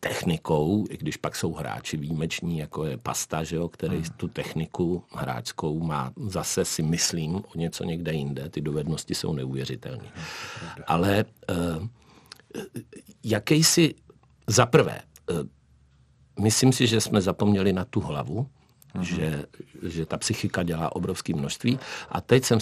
technikou, 0.05 0.85
i 0.91 0.97
když 0.97 1.17
pak 1.17 1.37
jsou 1.37 1.53
hráči 1.53 1.97
výjimeční, 1.97 2.59
jako 2.59 2.85
je 2.85 2.97
Pasta, 2.97 3.45
že 3.45 3.57
jo, 3.57 3.69
který 3.69 3.97
hmm. 3.97 4.05
tu 4.17 4.29
techniku 4.29 5.05
hráčskou 5.15 5.81
má 5.81 6.12
zase 6.17 6.65
si 6.65 6.83
myslím 6.83 7.35
o 7.35 7.59
něco 7.59 7.85
někde 7.85 8.12
jinde. 8.12 8.49
Ty 8.49 8.61
dovednosti 8.61 9.15
jsou 9.15 9.33
neuvěřitelné. 9.33 10.12
Ale 10.87 11.25
uh, 11.51 11.87
jaký 13.25 13.65
si 13.65 13.95
za 14.47 14.67
prvé, 14.67 15.01
uh, 15.31 15.37
myslím 16.43 16.73
si, 16.73 16.87
že 16.87 17.01
jsme 17.01 17.21
zapomněli 17.21 17.73
na 17.73 17.85
tu 17.85 18.01
hlavu, 18.01 18.47
uh-huh. 18.94 19.02
že, 19.02 19.44
že 19.83 20.07
ta 20.07 20.16
psychika 20.16 20.62
dělá 20.62 20.96
obrovské 20.96 21.35
množství. 21.35 21.78
A 22.09 22.20
teď 22.20 22.44
jsem 22.44 22.59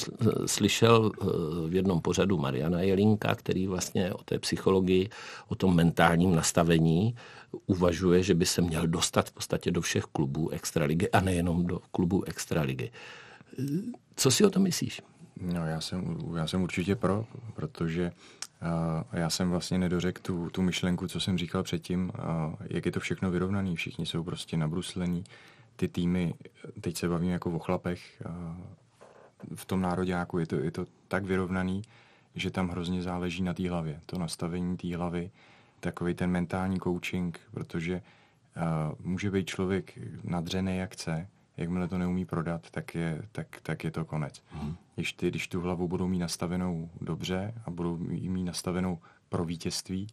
slyšel 0.47 1.13
eh, 1.13 1.25
v 1.69 1.75
jednom 1.75 2.01
pořadu 2.01 2.39
Mariana 2.39 2.81
Jelinka, 2.81 3.35
který 3.35 3.67
vlastně 3.67 4.15
o 4.15 4.23
té 4.23 4.39
psychologii, 4.39 5.09
o 5.49 5.55
tom 5.55 5.77
mentálním 5.77 6.35
nastavení 6.35 7.15
uvažuje, 7.67 8.23
že 8.23 8.35
by 8.35 8.47
se 8.47 8.63
měl 8.63 8.87
dostat 8.87 9.29
v 9.29 9.33
podstatě 9.33 9.71
do 9.71 9.81
všech 9.81 10.05
klubů 10.05 10.51
extraligy 10.51 11.11
a 11.11 11.21
nejenom 11.21 11.67
do 11.67 11.81
klubů 11.91 12.25
extraligy. 12.25 12.91
Co 14.17 14.31
si 14.31 14.45
o 14.45 14.51
tom 14.51 14.63
myslíš? 14.63 15.03
No, 15.41 15.67
já 15.67 15.81
jsem, 15.81 16.19
já 16.37 16.47
jsem 16.47 16.63
určitě 16.63 16.97
pro, 16.97 17.27
protože 17.55 18.13
uh, 18.63 19.03
já 19.13 19.31
jsem 19.31 19.51
vlastně 19.51 19.79
nedořekl 19.79 20.23
tu, 20.23 20.51
tu 20.51 20.63
myšlenku, 20.63 21.09
co 21.09 21.21
jsem 21.21 21.39
říkal 21.39 21.63
předtím, 21.63 22.13
uh, 22.19 22.55
jak 22.61 22.87
je 22.87 22.93
to 22.93 23.01
všechno 23.01 23.31
vyrovnaný, 23.31 23.77
všichni 23.77 24.07
jsou 24.07 24.25
prostě 24.25 24.57
nabruslení, 24.57 25.25
ty 25.81 25.89
týmy, 25.89 26.35
teď 26.81 26.97
se 26.97 27.09
bavím 27.09 27.31
jako 27.31 27.51
o 27.51 27.59
chlapech, 27.59 28.23
uh, 28.27 29.55
v 29.55 29.65
tom 29.65 29.81
nároďáku 29.81 30.39
je 30.39 30.47
to, 30.47 30.57
je 30.57 30.71
to 30.71 30.87
tak 31.09 31.25
vyrovnaný, 31.25 31.83
že 32.35 32.51
tam 32.51 32.69
hrozně 32.69 33.03
záleží 33.03 33.43
na 33.43 33.55
té 33.55 33.71
hlavě, 33.71 34.01
to 34.07 34.19
nastavení 34.19 34.77
té 34.77 34.97
hlavy, 34.97 35.31
takový 35.81 36.15
ten 36.15 36.31
mentální 36.31 36.81
coaching, 36.81 37.41
protože 37.51 38.03
uh, 38.57 38.63
může 39.07 39.31
být 39.31 39.47
člověk 39.47 39.99
nadřený 40.25 40.77
jak 40.77 40.93
chce, 40.93 41.29
jakmile 41.57 41.89
to 41.89 41.99
neumí 41.99 42.25
prodat, 42.25 42.71
tak 42.71 42.95
je, 42.95 43.23
tak, 43.33 43.47
tak 43.63 43.85
je 43.85 43.91
to 43.91 44.05
konec. 44.05 44.43
Hmm. 44.49 44.77
Když, 44.95 45.13
ty, 45.13 45.29
když 45.29 45.49
tu 45.49 45.61
hlavu 45.61 45.89
budou 45.89 46.09
mít 46.09 46.19
nastavenou 46.19 46.91
dobře 47.01 47.55
a 47.65 47.71
budou 47.71 47.97
mít 47.97 48.45
nastavenou 48.45 48.99
pro 49.29 49.45
vítězství, 49.45 50.07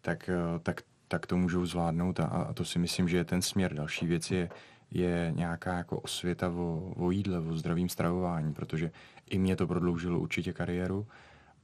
tak, 0.00 0.28
eh, 0.28 0.58
tak, 0.62 0.80
tak 1.08 1.26
to 1.26 1.36
můžou 1.36 1.66
zvládnout 1.66 2.20
a, 2.20 2.24
a 2.24 2.52
to 2.52 2.64
si 2.64 2.78
myslím, 2.78 3.08
že 3.08 3.16
je 3.16 3.24
ten 3.24 3.42
směr. 3.42 3.74
Další 3.74 4.06
věc 4.06 4.30
je, 4.30 4.50
je 4.94 5.32
nějaká 5.36 5.78
jako 5.78 6.00
osvěta 6.00 6.48
o, 6.48 6.92
o 6.96 7.10
jídle, 7.10 7.38
o 7.38 7.54
zdravým 7.54 7.88
stravování, 7.88 8.54
protože 8.54 8.90
i 9.30 9.38
mě 9.38 9.56
to 9.56 9.66
prodloužilo 9.66 10.18
určitě 10.18 10.52
kariéru 10.52 11.06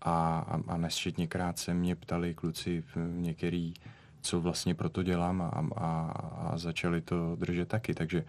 a, 0.00 0.38
a, 0.38 0.60
a 0.66 0.76
nesčetněkrát 0.76 1.58
se 1.58 1.74
mě 1.74 1.96
ptali 1.96 2.34
kluci 2.34 2.84
některý, 3.10 3.74
co 4.20 4.40
vlastně 4.40 4.74
proto 4.74 5.02
dělám 5.02 5.42
a, 5.42 5.48
a, 5.76 6.10
a 6.50 6.58
začali 6.58 7.00
to 7.00 7.36
držet 7.36 7.68
taky, 7.68 7.94
takže 7.94 8.24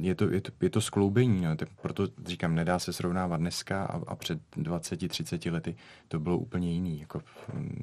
je 0.00 0.14
to, 0.14 0.30
je 0.30 0.40
to, 0.40 0.52
je 0.60 0.70
to 0.70 0.80
skloubení, 0.80 1.44
no. 1.44 1.56
tak 1.56 1.68
proto 1.82 2.08
říkám, 2.26 2.54
nedá 2.54 2.78
se 2.78 2.92
srovnávat 2.92 3.40
dneska 3.40 3.84
a, 3.84 4.00
a 4.06 4.16
před 4.16 4.38
20-30 4.56 5.52
lety 5.52 5.76
to 6.08 6.20
bylo 6.20 6.38
úplně 6.38 6.72
jiný, 6.72 7.00
jako 7.00 7.22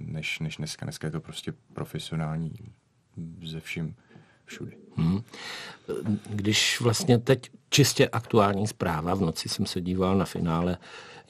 než, 0.02 0.40
než 0.40 0.58
dneska. 0.58 0.86
Dneska 0.86 1.08
je 1.08 1.12
to 1.12 1.22
prostě 1.22 1.54
profesionální 1.74 2.54
ze 3.44 3.60
vším 3.60 3.96
všude. 4.46 4.72
Hmm. 4.96 5.22
Když 6.30 6.82
vlastně 6.82 7.18
teď 7.18 7.50
čistě 7.70 8.10
aktuální 8.10 8.68
zpráva, 8.68 9.14
v 9.14 9.22
noci 9.22 9.50
jsem 9.50 9.66
se 9.66 9.82
díval 9.82 10.18
na 10.18 10.26
finále 10.26 10.78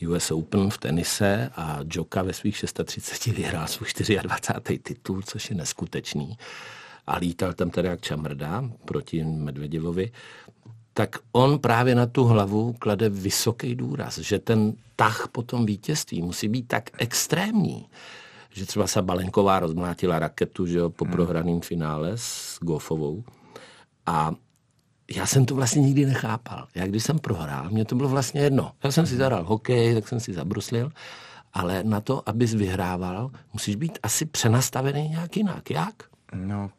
US 0.07 0.31
Open 0.31 0.69
v 0.69 0.77
tenise 0.77 1.49
a 1.55 1.79
Joka 1.93 2.21
ve 2.23 2.33
svých 2.33 2.57
630 2.57 3.25
vyhrál 3.25 3.67
svůj 3.67 3.87
24. 4.21 4.79
titul, 4.79 5.21
což 5.21 5.49
je 5.49 5.55
neskutečný. 5.55 6.37
A 7.07 7.17
lítal 7.17 7.53
tam 7.53 7.69
teda 7.69 7.89
jak 7.89 8.01
čamrda 8.01 8.69
proti 8.85 9.23
Medveděvovi 9.23 10.11
tak 10.97 11.15
on 11.31 11.59
právě 11.59 11.95
na 11.95 12.05
tu 12.05 12.23
hlavu 12.23 12.73
klade 12.73 13.09
vysoký 13.09 13.75
důraz, 13.75 14.17
že 14.17 14.39
ten 14.39 14.73
tah 14.95 15.27
po 15.31 15.41
tom 15.41 15.65
vítězství 15.65 16.21
musí 16.21 16.47
být 16.47 16.67
tak 16.67 16.89
extrémní, 16.97 17.85
že 18.55 18.65
třeba 18.65 18.87
Sabalenková 18.87 19.59
rozmlátila 19.59 20.19
raketu 20.19 20.65
že 20.65 20.77
jo, 20.77 20.89
po 20.89 21.05
hmm. 21.05 21.11
prohraném 21.11 21.61
finále 21.61 22.11
s 22.15 22.59
Goffovou 22.61 23.23
a 24.05 24.31
já 25.11 25.25
jsem 25.25 25.45
to 25.45 25.55
vlastně 25.55 25.81
nikdy 25.81 26.05
nechápal. 26.05 26.67
Já 26.75 26.87
když 26.87 27.03
jsem 27.03 27.19
prohrál, 27.19 27.69
mě 27.69 27.85
to 27.85 27.95
bylo 27.95 28.09
vlastně 28.09 28.41
jedno. 28.41 28.71
Já 28.83 28.91
jsem 28.91 29.05
si 29.05 29.15
zahrál 29.15 29.43
hokej, 29.43 29.93
tak 29.93 30.07
jsem 30.07 30.19
si 30.19 30.33
zabruslil, 30.33 30.91
ale 31.53 31.83
na 31.83 32.01
to, 32.01 32.29
abys 32.29 32.53
vyhrával, 32.53 33.31
musíš 33.53 33.75
být 33.75 33.99
asi 34.03 34.25
přenastavený 34.25 35.09
nějak 35.09 35.37
jinak. 35.37 35.69
Jak? 35.69 36.03
No, 36.35 36.71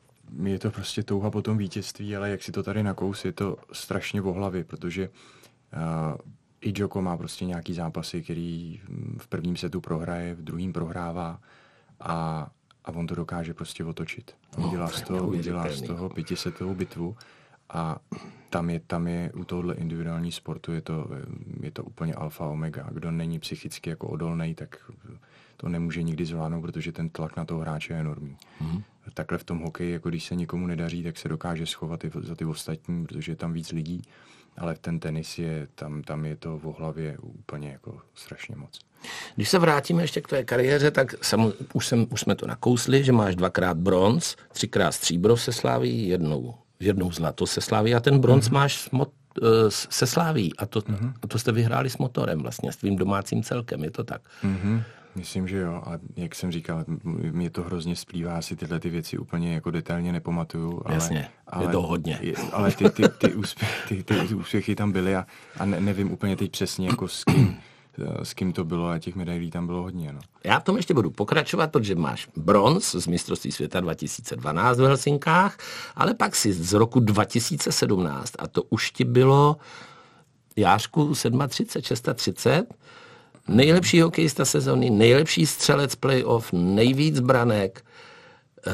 je 0.43 0.59
to 0.59 0.71
prostě 0.71 1.03
touha 1.03 1.31
po 1.31 1.43
tom 1.43 1.59
vítězství, 1.59 2.17
ale 2.17 2.31
jak 2.31 2.43
si 2.43 2.53
to 2.53 2.63
tady 2.63 2.83
nakous, 2.83 3.25
je 3.25 3.33
to 3.33 3.57
strašně 3.73 4.21
v 4.21 4.25
hlavě, 4.25 4.65
protože 4.65 5.09
uh, 5.09 6.17
i 6.61 6.73
Joko 6.77 7.03
má 7.03 7.17
prostě 7.17 7.45
nějaký 7.45 7.75
zápasy, 7.75 8.23
který 8.23 8.81
v 9.19 9.29
prvním 9.29 9.57
setu 9.57 9.81
prohraje, 9.81 10.35
v 10.35 10.43
druhém 10.43 10.73
prohrává 10.73 11.41
a, 12.01 12.47
a 12.85 12.93
on 12.93 13.07
to 13.07 13.15
dokáže 13.15 13.55
prostě 13.55 13.85
otočit. 13.85 14.35
On 14.57 14.65
no, 14.65 14.71
dělá 14.71 14.89
z 14.89 15.03
toho, 15.03 15.37
dělá 15.37 15.69
z 15.69 15.83
toho 15.83 16.09
pětisetovou 16.09 16.75
bitvu 16.75 17.17
a 17.69 17.97
tam 18.51 18.71
je, 18.71 18.81
tam 18.81 19.09
je 19.09 19.33
u 19.33 19.45
tohohle 19.45 19.75
individuální 19.75 20.33
sportu 20.33 20.73
je 20.73 20.81
to, 20.81 21.09
je 21.61 21.71
to 21.71 21.85
úplně 21.85 22.15
alfa 22.15 22.47
omega. 22.47 22.89
Kdo 22.93 23.11
není 23.11 23.39
psychicky 23.39 23.91
jako 23.91 24.09
odolný, 24.09 24.55
tak 24.55 24.91
to 25.57 25.69
nemůže 25.69 26.03
nikdy 26.03 26.25
zvládnout, 26.25 26.61
protože 26.61 26.93
ten 26.93 27.09
tlak 27.09 27.37
na 27.37 27.45
toho 27.45 27.61
hráče 27.61 27.93
je 27.93 28.01
enormní. 28.01 28.37
Mm-hmm. 28.63 28.83
Takhle 29.15 29.39
v 29.39 29.45
tom 29.45 29.59
hokeji, 29.59 29.93
jako 29.93 30.09
když 30.09 30.25
se 30.25 30.35
nikomu 30.35 30.67
nedaří, 30.67 31.03
tak 31.03 31.19
se 31.19 31.29
dokáže 31.29 31.67
schovat 31.67 32.05
i 32.05 32.11
za 32.21 32.35
ty 32.35 32.45
ostatní, 32.45 33.07
protože 33.07 33.33
je 33.33 33.37
tam 33.37 33.53
víc 33.53 33.73
lidí, 33.73 34.03
ale 34.59 34.75
ten 34.81 35.01
tenis 35.01 35.39
je, 35.39 35.69
tam, 35.75 36.03
tam 36.03 36.25
je 36.25 36.37
to 36.37 36.59
v 36.59 36.79
hlavě 36.79 37.19
úplně 37.19 37.69
jako 37.71 38.01
strašně 38.15 38.57
moc. 38.57 38.81
Když 39.37 39.49
se 39.49 39.59
vrátíme 39.59 40.03
ještě 40.03 40.21
k 40.21 40.29
tvé 40.29 40.45
kariéře, 40.45 40.91
tak 40.91 41.25
sam, 41.25 41.53
už, 41.73 41.87
jsem, 41.87 42.07
už 42.11 42.21
jsme 42.21 42.35
to 42.35 42.47
nakousli, 42.47 43.05
že 43.05 43.13
máš 43.13 43.37
dvakrát 43.37 43.77
bronz, 43.77 44.37
třikrát 44.53 44.93
stříbro 44.93 45.37
se 45.37 45.53
sláví, 45.53 46.09
jednou, 46.09 46.55
jednou 46.81 47.13
zlato 47.13 47.47
se 47.47 47.61
sláví 47.61 47.95
a 47.95 48.01
ten 48.01 48.19
bronz 48.19 48.49
mm-hmm. 48.49 48.55
máš 48.55 48.81
smot, 48.81 49.13
uh, 49.43 49.49
se 49.69 50.07
sláví 50.07 50.57
a 50.59 50.67
to, 50.67 50.81
mm-hmm. 50.81 51.13
a 51.23 51.27
to 51.27 51.39
jste 51.39 51.53
vyhráli 51.53 51.91
s 51.91 51.99
motorem 51.99 52.39
vlastně, 52.39 52.73
s 52.73 52.77
tvým 52.77 52.97
domácím 52.97 53.43
celkem, 53.43 53.85
je 53.85 53.91
to 53.91 54.05
tak? 54.05 54.23
Mm-hmm. 54.45 54.83
Myslím, 55.17 55.49
že 55.49 55.59
jo. 55.59 55.83
A 55.87 55.99
jak 56.17 56.35
jsem 56.35 56.53
říkal, 56.53 56.85
mě 57.33 57.51
to 57.51 57.63
hrozně 57.63 57.97
splývá, 57.97 58.43
si 58.43 58.57
tyhle 58.57 58.81
ty 58.81 58.91
věci 58.91 59.19
úplně 59.19 59.55
jako 59.55 59.71
detailně 59.71 60.13
nepamatuju. 60.13 60.83
Ale, 60.85 60.95
Jasně, 60.95 61.29
ale, 61.47 61.65
je 61.65 61.69
to 61.69 61.83
hodně. 61.83 62.19
Je, 62.23 62.35
ale 62.53 62.71
ty, 62.71 62.91
ty, 62.91 63.09
ty, 63.09 63.35
úspěchy, 63.35 64.03
ty, 64.03 64.15
ty 64.29 64.35
úspěchy 64.35 64.75
tam 64.75 64.93
byly 64.93 65.17
a, 65.17 65.27
a 65.59 65.65
ne, 65.65 65.81
nevím 65.81 66.13
úplně 66.13 66.37
teď 66.37 66.51
přesně, 66.51 66.89
jako 66.89 67.09
s 67.09 67.25
kým, 67.25 67.57
s 68.23 68.35
kým 68.35 68.53
to 68.53 68.65
bylo 68.65 68.89
a 68.89 68.99
těch 68.99 69.17
medailí 69.17 69.51
tam 69.51 69.67
bylo 69.67 69.83
hodně. 69.83 70.13
No. 70.13 70.21
Já 70.45 70.61
v 70.61 70.65
tom 70.65 70.77
ještě 70.77 70.95
budu 70.95 71.11
pokračovat, 71.11 71.73
protože 71.73 71.95
máš 71.95 72.29
bronz 72.37 72.95
z 72.95 73.07
mistrovství 73.07 73.53
světa 73.53 73.81
2012 73.81 74.79
v 74.79 74.83
Helsinkách, 74.83 75.59
ale 75.95 76.15
pak 76.15 76.37
si 76.37 76.53
z 76.53 76.73
roku 76.73 77.01
2017 77.01 78.33
a 78.39 78.47
to 78.47 78.63
už 78.63 78.91
ti 78.91 79.05
bylo 79.05 79.57
Jářku 80.57 81.15
37, 81.49 81.83
630, 81.83 82.75
nejlepší 83.49 84.01
hokejista 84.01 84.45
sezóny, 84.45 84.91
nejlepší 84.91 85.47
střelec 85.47 85.95
playoff, 85.95 86.53
nejvíc 86.53 87.21
branek. 87.21 87.85
E, 88.67 88.73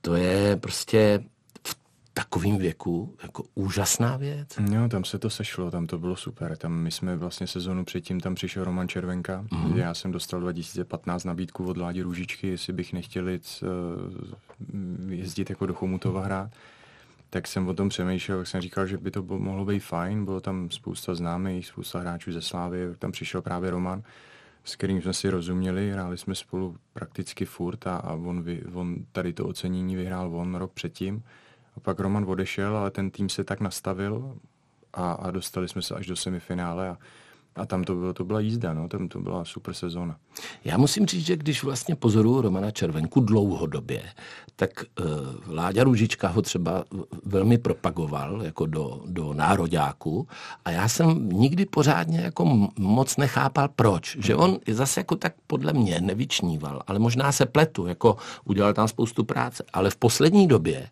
to 0.00 0.14
je 0.14 0.56
prostě 0.56 1.24
v 1.66 1.76
takovém 2.14 2.58
věku 2.58 3.16
jako 3.22 3.44
úžasná 3.54 4.16
věc. 4.16 4.48
No, 4.60 4.88
tam 4.88 5.04
se 5.04 5.18
to 5.18 5.30
sešlo, 5.30 5.70
tam 5.70 5.86
to 5.86 5.98
bylo 5.98 6.16
super. 6.16 6.56
Tam 6.56 6.72
my 6.72 6.90
jsme 6.90 7.16
vlastně 7.16 7.46
sezonu 7.46 7.84
předtím, 7.84 8.20
tam 8.20 8.34
přišel 8.34 8.64
Roman 8.64 8.88
Červenka, 8.88 9.42
mm-hmm. 9.42 9.76
já 9.76 9.94
jsem 9.94 10.12
dostal 10.12 10.40
2015 10.40 11.24
nabídku 11.24 11.66
od 11.66 11.76
Ládi 11.76 12.02
Růžičky, 12.02 12.48
jestli 12.48 12.72
bych 12.72 12.92
nechtěl 12.92 13.28
jít, 13.28 13.64
uh, 14.72 15.12
jezdit 15.12 15.50
jako 15.50 15.66
do 15.66 15.74
Chomutova 15.74 16.24
hrát 16.24 16.50
tak 17.30 17.46
jsem 17.46 17.68
o 17.68 17.74
tom 17.74 17.88
přemýšlel, 17.88 18.38
tak 18.38 18.46
jsem 18.46 18.60
říkal, 18.60 18.86
že 18.86 18.98
by 18.98 19.10
to 19.10 19.22
mohlo 19.22 19.64
být 19.64 19.80
fajn, 19.80 20.24
bylo 20.24 20.40
tam 20.40 20.70
spousta 20.70 21.14
známých, 21.14 21.66
spousta 21.66 21.98
hráčů 21.98 22.32
ze 22.32 22.42
Slávy, 22.42 22.78
tam 22.98 23.12
přišel 23.12 23.42
právě 23.42 23.70
Roman, 23.70 24.02
s 24.64 24.76
kterým 24.76 25.02
jsme 25.02 25.12
si 25.12 25.30
rozuměli, 25.30 25.90
hráli 25.90 26.18
jsme 26.18 26.34
spolu 26.34 26.76
prakticky 26.92 27.44
furt 27.44 27.86
a, 27.86 27.96
a 27.96 28.12
on, 28.12 28.42
vy, 28.42 28.62
on 28.72 28.96
tady 29.12 29.32
to 29.32 29.46
ocenění 29.46 29.96
vyhrál 29.96 30.36
on 30.36 30.54
rok 30.54 30.72
předtím. 30.72 31.22
A 31.76 31.80
pak 31.80 32.00
Roman 32.00 32.24
odešel, 32.28 32.76
ale 32.76 32.90
ten 32.90 33.10
tým 33.10 33.28
se 33.28 33.44
tak 33.44 33.60
nastavil 33.60 34.38
a, 34.94 35.12
a 35.12 35.30
dostali 35.30 35.68
jsme 35.68 35.82
se 35.82 35.94
až 35.94 36.06
do 36.06 36.16
semifinále 36.16 36.88
a 36.88 36.98
a 37.56 37.66
tam 37.66 37.84
to, 37.84 37.94
bylo, 37.94 38.12
to 38.12 38.24
byla 38.24 38.40
jízda, 38.40 38.74
no, 38.74 38.88
tam 38.88 39.08
to 39.08 39.20
byla 39.20 39.44
super 39.44 39.74
sezóna. 39.74 40.16
Já 40.64 40.78
musím 40.78 41.06
říct, 41.06 41.26
že 41.26 41.36
když 41.36 41.62
vlastně 41.62 41.94
pozoruju 41.96 42.40
Romana 42.40 42.70
Červenku 42.70 43.20
dlouhodobě, 43.20 44.02
tak 44.56 44.70
uh, 45.00 45.54
Láďa 45.54 45.84
Růžička 45.84 46.28
ho 46.28 46.42
třeba 46.42 46.84
velmi 47.24 47.58
propagoval 47.58 48.42
jako 48.42 48.66
do, 48.66 49.00
do 49.06 49.34
nároďáku 49.34 50.28
a 50.64 50.70
já 50.70 50.88
jsem 50.88 51.28
nikdy 51.28 51.66
pořádně 51.66 52.20
jako 52.20 52.68
moc 52.78 53.16
nechápal 53.16 53.68
proč. 53.76 54.16
Že 54.20 54.34
on 54.36 54.58
zase 54.68 55.00
jako 55.00 55.16
tak 55.16 55.34
podle 55.46 55.72
mě 55.72 56.00
nevyčníval, 56.00 56.82
ale 56.86 56.98
možná 56.98 57.32
se 57.32 57.46
pletu, 57.46 57.86
jako 57.86 58.16
udělal 58.44 58.72
tam 58.72 58.88
spoustu 58.88 59.24
práce, 59.24 59.64
ale 59.72 59.90
v 59.90 59.96
poslední 59.96 60.48
době 60.48 60.88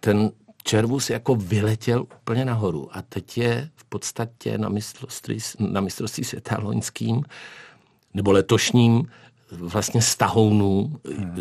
ten 0.00 0.30
Červus 0.66 1.10
jako 1.10 1.34
vyletěl 1.34 2.02
úplně 2.02 2.44
nahoru 2.44 2.96
a 2.96 3.02
teď 3.02 3.38
je 3.38 3.70
v 3.76 3.84
podstatě 3.84 4.58
na 4.58 4.68
mistrovství, 4.68 5.38
na 5.58 5.80
mistrovství 5.80 6.24
světa 6.24 6.58
loňským 6.58 7.22
nebo 8.14 8.32
letošním 8.32 9.08
vlastně 9.50 10.02
z 10.02 10.16
tahounů, 10.16 11.00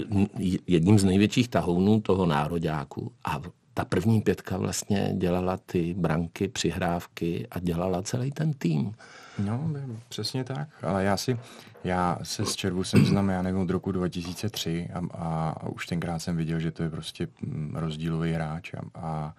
hmm. 0.10 0.28
jedním 0.68 1.00
z 1.00 1.04
největších 1.04 1.48
tahounů 1.48 2.02
toho 2.02 2.26
nároďáku 2.26 3.12
a 3.26 3.42
ta 3.74 3.86
první 3.86 4.22
pětka 4.22 4.58
vlastně 4.58 5.14
dělala 5.18 5.58
ty 5.58 5.94
branky, 5.94 6.48
přihrávky 6.48 7.48
a 7.52 7.60
dělala 7.60 8.02
celý 8.02 8.32
ten 8.32 8.54
tým. 8.54 8.94
No, 9.40 9.70
přesně 10.10 10.44
tak, 10.44 10.68
ale 10.84 11.04
já 11.04 11.18
si, 11.18 11.40
já 11.84 12.18
se 12.24 12.46
s 12.46 12.56
Červusem 12.56 13.06
znám, 13.06 13.30
já 13.30 13.42
nevím, 13.42 13.62
od 13.62 13.70
roku 13.70 13.92
2003 13.92 14.90
a, 14.94 15.02
a, 15.18 15.50
a 15.50 15.68
už 15.68 15.86
tenkrát 15.88 16.20
jsem 16.20 16.38
viděl, 16.38 16.60
že 16.60 16.72
to 16.72 16.84
je 16.84 16.90
prostě 16.90 17.28
mm, 17.42 17.76
rozdílový 17.76 18.32
hráč 18.32 18.74
a, 18.74 18.82
a, 18.96 19.34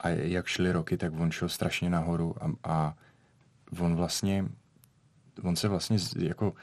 a 0.00 0.08
jak 0.08 0.46
šly 0.46 0.72
roky, 0.72 0.96
tak 0.96 1.12
on 1.20 1.30
šel 1.30 1.48
strašně 1.48 1.90
nahoru 1.90 2.34
a, 2.40 2.50
a 2.64 2.94
on 3.80 3.96
vlastně, 3.96 4.44
on 5.42 5.56
se 5.56 5.68
vlastně 5.68 5.98
jako 6.18 6.54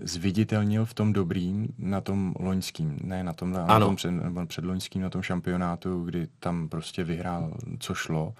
zviditelnil 0.00 0.84
v 0.84 0.94
tom 0.94 1.12
dobrým 1.12 1.68
na 1.78 2.00
tom 2.00 2.34
loňským, 2.38 2.98
ne 3.02 3.24
na 3.24 3.32
tom, 3.32 3.52
na, 3.52 3.80
tom 3.80 3.96
před, 3.96 4.12
předloňským, 4.46 5.02
na 5.02 5.10
tom 5.10 5.22
šampionátu, 5.22 6.04
kdy 6.04 6.28
tam 6.38 6.68
prostě 6.68 7.04
vyhrál, 7.04 7.54
co 7.78 7.94
šlo 7.94 8.34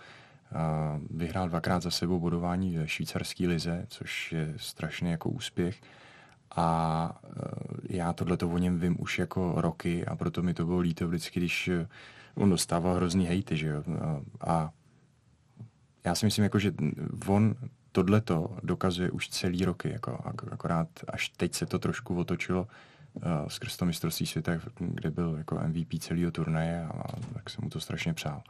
vyhrál 1.11 1.49
dvakrát 1.49 1.83
za 1.83 1.91
sebou 1.91 2.21
bodování 2.21 2.77
ve 2.77 2.89
švýcarské 2.89 3.47
lize, 3.47 3.85
což 3.89 4.33
je 4.33 4.55
strašný 4.57 5.11
jako 5.11 5.29
úspěch. 5.29 5.81
a 6.57 7.21
já 7.89 8.13
tohle 8.13 8.37
to 8.37 8.49
o 8.49 8.59
něm 8.59 8.81
vím 8.81 8.97
už 8.99 9.19
jako 9.19 9.55
roky 9.57 10.07
a 10.07 10.17
proto 10.17 10.43
mi 10.43 10.55
to 10.55 10.67
bylo 10.67 10.79
líto 10.79 11.09
vždycky, 11.09 11.41
když 11.41 11.71
on 12.35 12.51
dostával 12.51 12.95
hrozný 12.95 13.27
hejty, 13.27 13.57
že 13.57 13.67
jo. 13.67 13.83
A 14.41 14.71
já 16.05 16.15
si 16.15 16.27
myslím, 16.27 16.43
jako, 16.43 16.59
že 16.59 16.73
on 17.27 17.55
tohle 17.93 18.21
to 18.21 18.57
dokazuje 18.63 19.11
už 19.11 19.29
celý 19.29 19.65
roky, 19.65 19.91
jako, 19.91 20.25
akorát 20.51 20.89
až 21.09 21.29
teď 21.29 21.55
se 21.55 21.67
to 21.67 21.79
trošku 21.79 22.19
otočilo 22.19 22.69
uh, 23.15 23.23
skrz 23.49 23.77
to 23.77 23.85
mistrovství 23.85 24.27
světa, 24.27 24.53
kde 24.79 25.11
byl 25.11 25.35
jako 25.39 25.61
MVP 25.67 25.99
celého 26.01 26.31
turnaje 26.31 26.85
a 26.85 27.05
tak 27.35 27.51
jsem 27.51 27.65
mu 27.65 27.71
to 27.71 27.81
strašně 27.81 28.15
přál. 28.15 28.43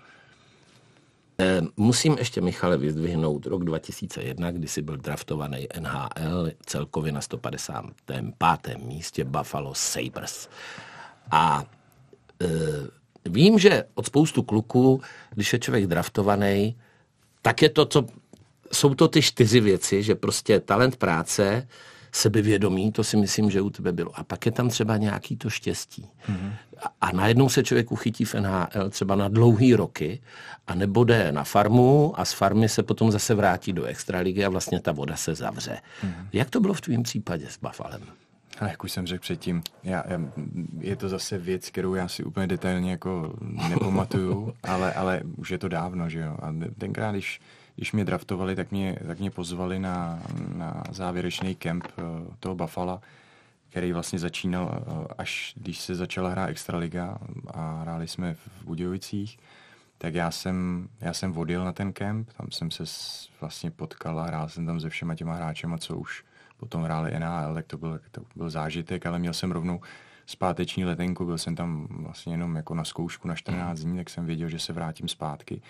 Eh, 1.43 1.63
musím 1.77 2.19
ještě, 2.19 2.41
Michale, 2.41 2.77
vyzdvihnout 2.77 3.47
rok 3.47 3.65
2001, 3.65 4.51
kdy 4.51 4.69
jsi 4.69 4.83
byl 4.83 4.97
draftovaný 4.97 5.69
NHL 5.81 6.51
celkově 6.67 7.13
na 7.13 7.21
155. 7.21 8.79
místě 8.79 9.25
Buffalo 9.25 9.75
Sabres. 9.75 10.49
A 11.31 11.65
e, 12.43 12.49
vím, 13.25 13.59
že 13.59 13.85
od 13.95 14.07
spoustu 14.07 14.43
kluků, 14.43 15.01
když 15.35 15.53
je 15.53 15.59
člověk 15.59 15.87
draftovaný, 15.87 16.77
tak 17.43 17.63
je 17.63 17.69
to, 17.69 17.87
co 17.87 18.07
jsou 18.73 18.95
to 18.95 19.09
ty 19.09 19.23
čtyři 19.23 19.61
věci, 19.61 20.03
že 20.03 20.15
prostě 20.15 20.61
talent 20.61 20.97
práce, 20.97 21.69
sebevědomí, 22.13 22.93
to 22.93 23.05
si 23.05 23.17
myslím, 23.17 23.51
že 23.51 23.61
u 23.61 23.71
tebe 23.71 23.93
bylo. 23.93 24.19
A 24.19 24.25
pak 24.25 24.47
je 24.47 24.53
tam 24.53 24.69
třeba 24.69 24.97
nějaký 24.97 25.37
to 25.37 25.51
štěstí. 25.51 26.09
Mm-hmm. 26.29 26.53
A, 26.83 26.93
a 27.01 27.13
najednou 27.13 27.49
se 27.49 27.63
člověk 27.63 27.93
uchytí 27.93 28.25
v 28.25 28.35
NHL 28.35 28.91
třeba 28.91 29.15
na 29.17 29.29
dlouhý 29.29 29.75
roky 29.75 30.21
a 30.67 30.75
nebo 30.75 31.05
jde 31.05 31.33
na 31.33 31.45
farmu 31.45 32.21
a 32.21 32.25
z 32.25 32.33
farmy 32.33 32.69
se 32.69 32.83
potom 32.83 33.13
zase 33.13 33.35
vrátí 33.35 33.73
do 33.73 33.85
extraligy 33.85 34.45
a 34.45 34.49
vlastně 34.49 34.81
ta 34.81 34.93
voda 34.93 35.17
se 35.17 35.35
zavře. 35.35 35.79
Mm-hmm. 36.05 36.27
Jak 36.33 36.51
to 36.51 36.61
bylo 36.61 36.75
v 36.75 36.81
tvém 36.81 37.03
případě 37.03 37.47
s 37.51 37.59
Buffalem? 37.59 38.03
Ale 38.61 38.71
jak 38.71 38.85
už 38.85 38.93
jsem 38.93 39.07
řekl 39.07 39.23
předtím, 39.23 39.63
já, 39.83 40.05
já, 40.09 40.21
je 40.79 40.97
to 40.97 41.09
zase 41.09 41.39
věc, 41.39 41.71
kterou 41.71 41.95
já 41.95 42.09
si 42.09 42.25
úplně 42.25 42.47
detailně 42.47 42.91
jako 42.91 43.35
nepamatuju, 43.69 44.55
ale, 44.63 44.93
ale 44.93 45.23
už 45.37 45.51
je 45.51 45.59
to 45.59 45.69
dávno, 45.69 46.09
že 46.09 46.21
jo. 46.21 46.37
A 46.43 46.55
tenkrát, 46.79 47.13
když 47.13 47.41
když 47.77 47.93
mě 47.93 48.05
draftovali, 48.05 48.57
tak 48.57 48.71
mě, 48.71 48.99
tak 49.07 49.19
mě 49.19 49.31
pozvali 49.31 49.79
na, 49.79 50.23
na 50.55 50.83
závěrečný 50.91 51.55
kemp 51.55 51.85
eh, 51.87 52.03
toho 52.41 52.55
Buffalo, 52.55 53.01
který 53.69 53.93
vlastně 53.93 54.19
začínal, 54.19 54.71
eh, 54.75 55.15
až 55.19 55.55
když 55.57 55.81
se 55.81 55.95
začala 55.95 56.31
hrát 56.31 56.47
Extraliga 56.47 57.19
a 57.51 57.81
hráli 57.81 58.09
jsme 58.09 58.35
v 58.35 58.65
Budějovicích, 58.65 59.39
tak 59.99 60.15
já 60.15 60.31
jsem, 60.31 60.89
já 61.01 61.13
jsem 61.13 61.33
vodil 61.33 61.65
na 61.65 61.73
ten 61.73 61.93
kemp, 61.93 62.33
tam 62.33 62.51
jsem 62.51 62.71
se 62.71 62.85
vlastně 63.41 63.71
potkal 63.71 64.21
a 64.21 64.25
hrál 64.25 64.49
jsem 64.49 64.67
tam 64.67 64.81
se 64.81 64.89
všema 64.89 65.15
těma 65.15 65.35
hráčema, 65.35 65.79
co 65.79 65.97
už 65.97 66.25
potom 66.57 66.83
hráli 66.83 67.19
NHL, 67.19 67.55
tak 67.55 67.67
to 67.67 67.79
byl, 67.79 68.01
to 68.11 68.23
byl 68.37 68.51
zážitek, 68.51 69.07
ale 69.07 69.19
měl 69.19 69.33
jsem 69.33 69.53
rovnou 69.53 69.81
zpáteční 70.27 70.85
letenku, 70.85 71.25
byl 71.25 71.39
jsem 71.39 71.57
tam 71.57 71.87
vlastně 71.91 72.33
jenom 72.33 72.57
jako 72.57 72.75
na 72.75 72.85
zkoušku 72.85 73.29
na 73.29 73.35
14 73.35 73.81
dní, 73.81 73.97
tak 73.97 74.11
jsem 74.11 74.27
věděl, 74.27 74.49
že 74.49 74.59
se 74.59 74.73
vrátím 74.73 75.09
zpátky. 75.09 75.63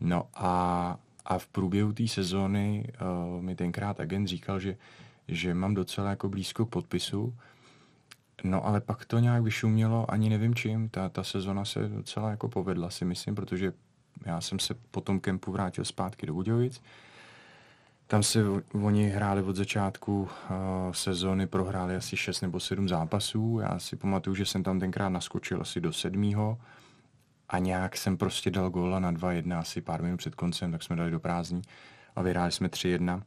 No 0.00 0.28
a 0.34 0.96
a 1.24 1.38
v 1.38 1.46
průběhu 1.46 1.92
té 1.92 2.08
sezóny 2.08 2.92
uh, 3.36 3.42
mi 3.42 3.56
tenkrát 3.56 4.00
agent 4.00 4.28
říkal, 4.28 4.60
že, 4.60 4.76
že 5.28 5.54
mám 5.54 5.74
docela 5.74 6.10
jako 6.10 6.28
blízko 6.28 6.66
k 6.66 6.70
podpisu, 6.70 7.34
No 8.44 8.66
ale 8.66 8.80
pak 8.80 9.04
to 9.04 9.18
nějak 9.18 9.42
vyšumělo, 9.42 10.10
ani 10.10 10.30
nevím 10.30 10.54
čím. 10.54 10.88
Ta, 10.88 11.08
ta 11.08 11.24
sezona 11.24 11.64
se 11.64 11.88
docela 11.88 12.30
jako 12.30 12.48
povedla 12.48 12.90
si 12.90 13.04
myslím, 13.04 13.34
protože 13.34 13.72
já 14.24 14.40
jsem 14.40 14.58
se 14.58 14.74
po 14.90 15.00
tom 15.00 15.20
kempu 15.20 15.52
vrátil 15.52 15.84
zpátky 15.84 16.26
do 16.26 16.34
Budějovic. 16.34 16.82
Tam 18.06 18.22
se 18.22 18.44
oni 18.72 19.08
hráli 19.08 19.42
od 19.42 19.56
začátku 19.56 20.22
uh, 20.22 20.28
sezóny, 20.92 21.46
prohráli 21.46 21.96
asi 21.96 22.16
6 22.16 22.40
nebo 22.40 22.60
7 22.60 22.88
zápasů. 22.88 23.58
Já 23.62 23.78
si 23.78 23.96
pamatuju, 23.96 24.36
že 24.36 24.46
jsem 24.46 24.62
tam 24.62 24.80
tenkrát 24.80 25.08
naskočil 25.08 25.60
asi 25.60 25.80
do 25.80 25.92
sedmýho 25.92 26.58
a 27.54 27.58
nějak 27.58 27.96
jsem 27.96 28.16
prostě 28.16 28.50
dal 28.50 28.70
góla 28.70 29.00
na 29.00 29.12
2-1 29.12 29.58
asi 29.58 29.80
pár 29.80 30.02
minut 30.02 30.16
před 30.16 30.34
koncem, 30.34 30.72
tak 30.72 30.82
jsme 30.82 30.96
dali 30.96 31.10
do 31.10 31.20
prázdní 31.20 31.62
a 32.16 32.22
vyhráli 32.22 32.52
jsme 32.52 32.68
3-1. 32.68 33.22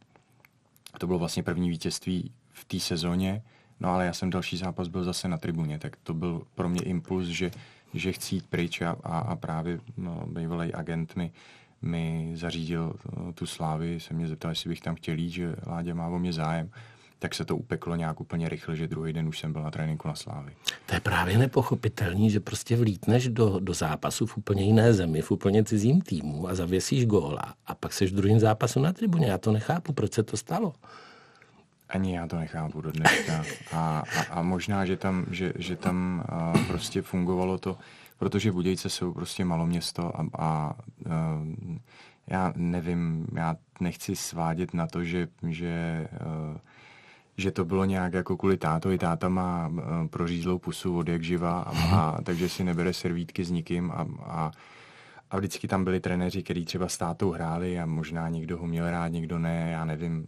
To 0.98 1.08
bylo 1.08 1.20
vlastně 1.20 1.44
první 1.44 1.70
vítězství 1.70 2.32
v 2.54 2.66
té 2.66 2.80
sezóně, 2.80 3.42
no 3.80 3.90
ale 3.90 4.06
já 4.06 4.14
jsem 4.14 4.30
další 4.30 4.58
zápas 4.58 4.88
byl 4.88 5.04
zase 5.04 5.28
na 5.28 5.38
tribuně, 5.38 5.80
tak 5.80 5.96
to 6.04 6.14
byl 6.14 6.42
pro 6.56 6.70
mě 6.70 6.82
impuls, 6.82 7.28
že, 7.28 7.52
že 7.94 8.12
chci 8.12 8.36
jít 8.36 8.48
pryč 8.48 8.82
a, 8.82 8.96
a, 9.04 9.20
a 9.20 9.36
právě 9.36 9.80
no, 9.98 10.26
bývalý 10.28 10.74
agent 10.74 11.16
mi, 11.16 11.32
mi 11.82 12.32
zařídil 12.36 12.96
tu 13.34 13.46
slávy, 13.46 14.00
se 14.00 14.14
mě 14.14 14.28
zeptal, 14.28 14.52
jestli 14.52 14.70
bych 14.70 14.82
tam 14.82 14.96
chtěl 14.96 15.18
jít, 15.18 15.30
že 15.30 15.56
Ládě 15.68 15.94
má 15.94 16.08
o 16.08 16.20
mě 16.20 16.34
zájem 16.34 16.72
tak 17.20 17.36
se 17.36 17.46
to 17.46 17.58
upeklo 17.58 17.96
nějak 17.96 18.22
úplně 18.22 18.50
rychle, 18.50 18.76
že 18.76 18.88
druhý 18.88 19.14
den 19.14 19.28
už 19.28 19.40
jsem 19.40 19.54
byl 19.54 19.64
na 19.64 19.72
tréninku 19.72 20.08
na 20.08 20.16
Slávy. 20.16 20.54
To 20.86 20.96
je 20.96 21.00
právě 21.00 21.38
nepochopitelný, 21.38 22.30
že 22.30 22.40
prostě 22.40 22.76
vlítneš 22.76 23.28
do, 23.28 23.60
do 23.60 23.74
zápasu 23.74 24.26
v 24.26 24.38
úplně 24.38 24.64
jiné 24.64 24.94
zemi, 24.94 25.22
v 25.22 25.32
úplně 25.32 25.64
cizím 25.64 26.02
týmu 26.02 26.48
a 26.48 26.56
zavěsíš 26.56 27.06
góla 27.06 27.54
a 27.66 27.76
pak 27.76 27.94
seš 27.94 28.12
v 28.12 28.16
druhém 28.16 28.40
zápasu 28.40 28.80
na 28.82 28.94
tribuně. 28.94 29.28
Já 29.28 29.38
to 29.38 29.52
nechápu, 29.52 29.94
proč 29.94 30.14
se 30.14 30.24
to 30.24 30.38
stalo. 30.38 30.74
Ani 31.90 32.16
já 32.16 32.28
to 32.28 32.38
nechápu 32.38 32.82
do 32.82 32.92
dneška. 32.92 33.44
A, 33.72 34.04
a, 34.18 34.22
a 34.30 34.42
možná, 34.42 34.86
že 34.86 34.98
tam, 34.98 35.26
že, 35.32 35.54
že 35.56 35.76
tam 35.76 36.24
a, 36.30 36.54
prostě 36.68 37.02
fungovalo 37.02 37.58
to, 37.58 37.78
protože 38.18 38.52
Budějce 38.52 38.90
jsou 38.90 39.14
prostě 39.14 39.46
malo 39.46 39.66
město 39.66 40.20
a, 40.20 40.26
a, 40.38 40.44
a 40.44 40.74
já 42.28 42.54
nevím, 42.56 43.28
já 43.36 43.56
nechci 43.80 44.16
svádět 44.16 44.74
na 44.74 44.88
to, 44.88 45.04
že, 45.04 45.28
že 45.50 46.08
a, 46.12 46.60
že 47.38 47.52
to 47.52 47.66
bylo 47.66 47.86
nějak 47.86 48.14
jako 48.14 48.38
kvůli 48.38 48.58
tátovi. 48.58 48.98
Táta 48.98 49.30
má 49.30 49.68
uh, 49.68 49.82
prořízlou 50.08 50.60
pusu 50.60 50.98
od 50.98 51.08
jak 51.08 51.24
živa, 51.24 51.60
a, 51.62 51.96
a, 51.96 52.22
takže 52.22 52.50
si 52.50 52.64
nebere 52.64 52.94
servítky 52.94 53.46
s 53.46 53.52
nikým 53.52 53.92
a, 53.92 54.08
a, 54.24 54.52
a 55.32 55.38
vždycky 55.38 55.68
tam 55.68 55.84
byli 55.84 56.00
trenéři, 56.00 56.44
kteří 56.44 56.66
třeba 56.66 56.88
s 56.88 56.98
tátou 56.98 57.32
hráli 57.32 57.80
a 57.80 57.86
možná 57.86 58.30
někdo 58.30 58.58
ho 58.58 58.68
měl 58.68 58.92
rád, 58.92 59.08
někdo 59.08 59.40
ne, 59.40 59.70
já 59.72 59.86
nevím. 59.86 60.26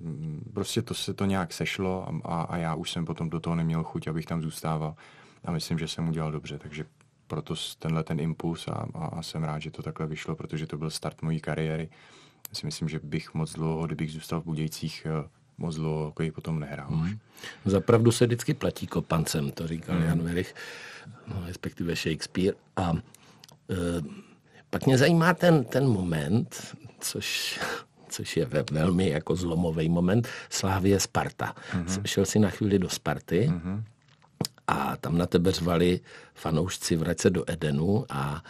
Prostě 0.53 0.81
to 0.81 0.93
se 0.93 1.13
to 1.13 1.25
nějak 1.25 1.53
sešlo 1.53 2.09
a, 2.09 2.29
a, 2.29 2.41
a 2.41 2.57
já 2.57 2.75
už 2.75 2.91
jsem 2.91 3.05
potom 3.05 3.29
do 3.29 3.39
toho 3.39 3.55
neměl 3.55 3.83
chuť, 3.83 4.07
abych 4.07 4.25
tam 4.25 4.41
zůstával 4.41 4.95
a 5.45 5.51
myslím, 5.51 5.79
že 5.79 5.87
jsem 5.87 6.09
udělal 6.09 6.31
dobře, 6.31 6.59
takže 6.59 6.85
proto 7.27 7.55
tenhle 7.79 8.03
ten 8.03 8.19
impuls 8.19 8.67
a, 8.67 8.85
a, 8.93 9.05
a 9.05 9.21
jsem 9.21 9.43
rád, 9.43 9.59
že 9.59 9.71
to 9.71 9.83
takhle 9.83 10.07
vyšlo, 10.07 10.35
protože 10.35 10.67
to 10.67 10.77
byl 10.77 10.89
start 10.89 11.21
mojí 11.21 11.39
kariéry. 11.39 11.89
Já 12.49 12.55
si 12.55 12.65
myslím, 12.65 12.89
že 12.89 12.99
bych 13.03 13.33
moc 13.33 13.53
dlouho, 13.53 13.85
kdybych 13.85 14.11
zůstal 14.11 14.41
v 14.41 14.45
Budějcích, 14.45 15.07
eh, 15.09 15.29
moc 15.59 15.75
dlouho 15.75 16.05
hokej 16.05 16.31
potom 16.31 16.59
nehrál 16.59 16.87
hmm. 16.87 17.03
už. 17.03 17.11
Zapravdu 17.65 18.11
se 18.11 18.25
vždycky 18.25 18.53
platí 18.53 18.87
kopancem, 18.87 19.51
to 19.51 19.67
říkal 19.67 19.95
hmm. 19.95 20.05
Jan 20.05 20.21
Verich, 20.21 20.55
no, 21.27 21.43
respektive 21.47 21.95
Shakespeare. 21.95 22.55
A 22.75 22.93
e, 23.69 24.01
pak 24.69 24.85
mě 24.85 24.97
zajímá 24.97 25.33
ten, 25.33 25.63
ten 25.63 25.87
moment, 25.87 26.75
což 26.99 27.59
což 28.09 28.37
je 28.37 28.47
velmi 28.71 29.09
jako 29.09 29.35
zlomový 29.35 29.89
moment, 29.89 30.27
Slávie 30.49 30.99
Sparta. 30.99 31.55
Mm-hmm. 31.73 32.01
Šel 32.05 32.25
si 32.25 32.39
na 32.39 32.49
chvíli 32.49 32.79
do 32.79 32.89
Sparty 32.89 33.49
mm-hmm. 33.49 33.83
a 34.67 34.97
tam 34.97 35.17
na 35.17 35.25
tebe 35.25 35.51
řvali 35.51 35.99
fanoušci 36.33 36.95
vrať 36.95 37.19
se 37.19 37.29
do 37.29 37.43
Edenu 37.47 38.05
a 38.09 38.43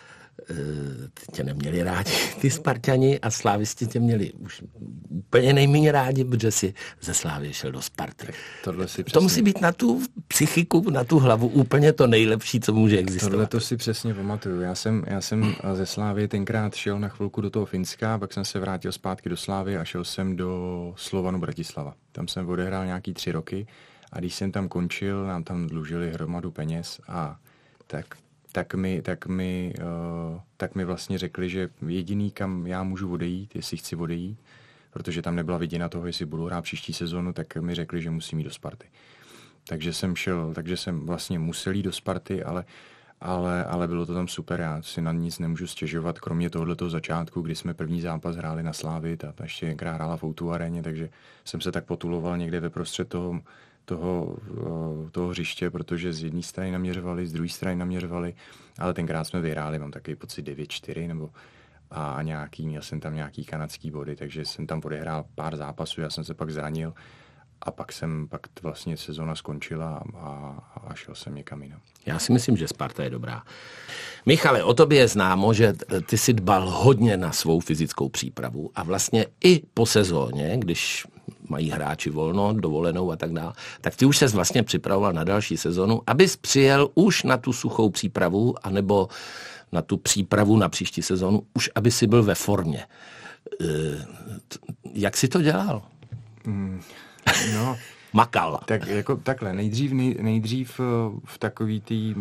tě 1.34 1.44
neměli 1.44 1.84
rádi 1.84 2.12
ty 2.42 2.52
Spartani 2.52 3.20
a 3.20 3.32
slávisti 3.32 3.88
tě 3.88 4.00
měli 4.00 4.34
už 4.34 4.64
úplně 5.10 5.54
nejméně 5.54 5.92
rádi, 5.92 6.24
protože 6.24 6.52
si 6.52 6.74
ze 7.02 7.14
Slávy 7.14 7.54
šel 7.54 7.72
do 7.72 7.82
Sparty. 7.82 8.28
tohle 8.64 8.88
si 8.88 9.04
přesně... 9.04 9.14
To 9.14 9.22
musí 9.22 9.42
být 9.42 9.62
na 9.62 9.72
tu 9.72 10.02
psychiku, 10.28 10.90
na 10.90 11.04
tu 11.04 11.20
hlavu 11.20 11.48
úplně 11.48 11.94
to 11.94 12.08
nejlepší, 12.08 12.60
co 12.60 12.74
může 12.74 12.98
existovat. 12.98 13.32
Tohle 13.32 13.48
to 13.48 13.60
si 13.60 13.78
přesně 13.78 14.14
pamatuju. 14.14 14.62
Já 14.62 14.76
jsem, 14.76 15.04
já 15.08 15.22
jsem 15.22 15.56
ze 15.74 15.86
Slávy 15.86 16.28
tenkrát 16.28 16.76
šel 16.76 17.00
na 17.00 17.08
chvilku 17.08 17.42
do 17.42 17.50
toho 17.50 17.66
Finska, 17.66 18.18
pak 18.18 18.34
jsem 18.34 18.46
se 18.46 18.60
vrátil 18.60 18.92
zpátky 18.92 19.30
do 19.30 19.38
Slávy 19.38 19.78
a 19.78 19.86
šel 19.86 20.04
jsem 20.04 20.36
do 20.36 20.94
Slovanu 20.96 21.40
Bratislava. 21.40 21.94
Tam 22.12 22.28
jsem 22.28 22.50
odehrál 22.50 22.86
nějaký 22.86 23.14
tři 23.14 23.32
roky 23.32 23.68
a 24.12 24.20
když 24.20 24.36
jsem 24.36 24.52
tam 24.52 24.68
končil, 24.68 25.26
nám 25.26 25.44
tam 25.44 25.68
dlužili 25.68 26.12
hromadu 26.12 26.52
peněz 26.52 27.00
a 27.08 27.38
tak 27.88 28.06
tak 28.52 28.76
mi, 28.76 29.02
tak 29.02 29.28
mi, 29.28 29.74
uh, 29.78 30.40
tak 30.58 30.76
mi 30.76 30.86
vlastně 30.86 31.18
řekli, 31.18 31.50
že 31.50 31.70
jediný, 31.88 32.32
kam 32.32 32.68
já 32.68 32.84
můžu 32.84 33.14
odejít, 33.14 33.56
jestli 33.56 33.78
chci 33.78 33.96
odejít, 33.96 34.40
protože 34.92 35.22
tam 35.22 35.36
nebyla 35.36 35.58
viděna 35.58 35.90
toho, 35.90 36.08
jestli 36.08 36.26
budu 36.26 36.46
hrát 36.46 36.62
příští 36.62 36.94
sezonu, 36.94 37.34
tak 37.34 37.58
mi 37.58 37.76
řekli, 37.76 38.02
že 38.02 38.10
musím 38.10 38.40
jít 38.40 38.44
do 38.44 38.52
Sparty. 38.52 38.88
Takže 39.68 39.94
jsem 39.94 40.16
šel, 40.16 40.54
takže 40.54 40.78
jsem 40.78 41.06
vlastně 41.06 41.40
musel 41.40 41.74
jít 41.74 41.84
do 41.84 41.92
Sparty, 41.92 42.44
ale, 42.44 42.66
ale, 43.22 43.66
ale 43.66 43.88
bylo 43.88 44.06
to 44.06 44.14
tam 44.14 44.28
super, 44.28 44.60
já 44.60 44.82
si 44.82 45.02
na 45.02 45.12
nic 45.12 45.40
nemůžu 45.40 45.68
stěžovat, 45.68 46.20
kromě 46.20 46.50
tohoto 46.50 46.90
začátku, 46.90 47.42
kdy 47.42 47.56
jsme 47.56 47.74
první 47.74 48.02
zápas 48.02 48.36
hráli 48.36 48.64
na 48.64 48.74
Slávy, 48.74 49.18
ta, 49.18 49.32
ta 49.32 49.44
ještě 49.44 49.76
hrála 49.82 50.18
v 50.18 50.24
Outu 50.24 50.52
aréně, 50.52 50.84
takže 50.84 51.10
jsem 51.46 51.62
se 51.62 51.72
tak 51.72 51.86
potuloval 51.86 52.38
někde 52.38 52.60
ve 52.60 52.70
prostřed 52.70 53.10
toho, 53.10 53.42
toho, 53.86 54.38
eh, 55.08 55.10
toho 55.12 55.28
hřiště, 55.28 55.70
protože 55.70 56.14
z 56.14 56.24
jedné 56.24 56.44
strany 56.44 56.72
naměřovali, 56.72 57.28
z 57.28 57.34
druhé 57.34 57.50
strany 57.50 57.76
naměřovali, 57.76 58.34
ale 58.80 58.94
tenkrát 58.94 59.24
jsme 59.24 59.42
vyhráli, 59.42 59.80
mám 59.80 59.92
takový 59.92 60.16
pocit 60.16 60.42
9-4 60.42 61.08
nebo 61.08 61.30
a 61.92 62.22
nějaký, 62.22 62.68
měl 62.68 62.82
jsem 62.82 63.00
tam 63.00 63.16
nějaký 63.16 63.46
kanadský 63.46 63.92
body, 63.92 64.16
takže 64.16 64.46
jsem 64.46 64.68
tam 64.68 64.82
odehrál 64.86 65.26
pár 65.36 65.56
zápasů, 65.56 66.02
já 66.02 66.10
jsem 66.10 66.24
se 66.24 66.34
pak 66.34 66.50
zranil 66.50 66.94
a 67.62 67.72
pak 67.72 67.92
jsem, 67.92 68.28
pak 68.28 68.42
vlastně 68.62 68.98
sezona 68.98 69.36
skončila 69.36 70.04
a, 70.18 70.28
a 70.88 70.94
šel 70.94 71.16
jsem 71.16 71.36
někam 71.36 71.64
jinam. 71.64 71.80
Já 72.06 72.20
si 72.20 72.34
myslím, 72.34 72.58
že 72.58 72.68
Sparta 72.68 73.04
je 73.04 73.10
dobrá. 73.10 73.44
Michale, 74.26 74.64
o 74.64 74.74
tobě 74.74 75.00
je 75.00 75.08
známo, 75.08 75.54
že 75.54 75.74
ty 76.06 76.18
si 76.18 76.34
dbal 76.34 76.70
hodně 76.70 77.18
na 77.18 77.32
svou 77.32 77.60
fyzickou 77.60 78.10
přípravu 78.10 78.72
a 78.76 78.84
vlastně 78.84 79.26
i 79.44 79.62
po 79.74 79.86
sezóně, 79.86 80.58
když 80.58 81.08
mají 81.50 81.70
hráči 81.70 82.10
volno, 82.10 82.54
dovolenou 82.54 83.12
a 83.12 83.16
tak 83.16 83.34
dále, 83.34 83.54
tak 83.82 83.96
ty 83.96 84.06
už 84.06 84.18
se 84.18 84.28
vlastně 84.28 84.64
připravoval 84.64 85.14
na 85.14 85.24
další 85.24 85.58
sezonu, 85.58 86.02
abys 86.08 86.36
přijel 86.36 86.90
už 86.96 87.24
na 87.24 87.38
tu 87.38 87.54
suchou 87.54 87.90
přípravu, 87.90 88.56
anebo 88.64 89.08
na 89.72 89.82
tu 89.82 89.98
přípravu 89.98 90.58
na 90.58 90.70
příští 90.70 91.02
sezonu, 91.02 91.44
už 91.54 91.70
aby 91.76 91.92
si 91.92 92.08
byl 92.08 92.24
ve 92.24 92.36
formě. 92.36 92.86
Eh, 93.62 94.06
jak 94.94 95.18
jsi 95.18 95.28
to 95.28 95.42
dělal? 95.42 95.82
Mm, 96.46 96.82
no, 97.54 97.78
makal. 98.14 98.60
Tak 98.66 98.88
jako 98.88 99.16
takhle, 99.16 99.54
nejdřív, 99.54 99.92
nej, 99.92 100.16
nejdřív 100.22 100.80
eh, 100.80 100.84
v 101.26 101.38
takový 101.38 101.82
tý, 101.82 102.16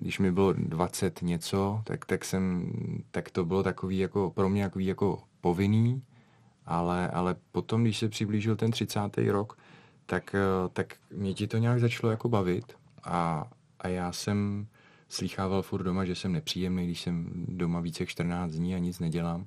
když 0.00 0.18
mi 0.18 0.32
bylo 0.32 0.52
20 0.52 1.22
něco, 1.22 1.80
tak, 1.84 2.04
tak 2.04 2.24
jsem, 2.24 2.72
tak 3.10 3.30
to 3.30 3.44
bylo 3.44 3.62
takový 3.62 3.98
jako, 3.98 4.30
pro 4.30 4.48
mě 4.48 4.64
takový 4.64 4.86
jako 4.86 5.18
povinný, 5.40 6.02
ale, 6.66 7.08
ale 7.08 7.36
potom, 7.52 7.82
když 7.82 7.98
se 7.98 8.08
přiblížil 8.08 8.56
ten 8.56 8.70
30. 8.70 9.00
rok, 9.30 9.58
tak, 10.06 10.34
eh, 10.34 10.68
tak 10.72 10.94
mě 11.10 11.34
ti 11.34 11.46
to 11.46 11.58
nějak 11.58 11.80
začalo 11.80 12.10
jako 12.10 12.28
bavit 12.28 12.72
a, 13.04 13.50
a 13.80 13.88
já 13.88 14.12
jsem 14.12 14.66
slýchával 15.08 15.62
furt 15.62 15.82
doma, 15.82 16.04
že 16.04 16.14
jsem 16.14 16.32
nepříjemný, 16.32 16.84
když 16.84 17.00
jsem 17.00 17.44
doma 17.48 17.80
více 17.80 18.02
jak 18.02 18.08
14 18.08 18.52
dní 18.52 18.74
a 18.74 18.78
nic 18.78 18.98
nedělám. 18.98 19.46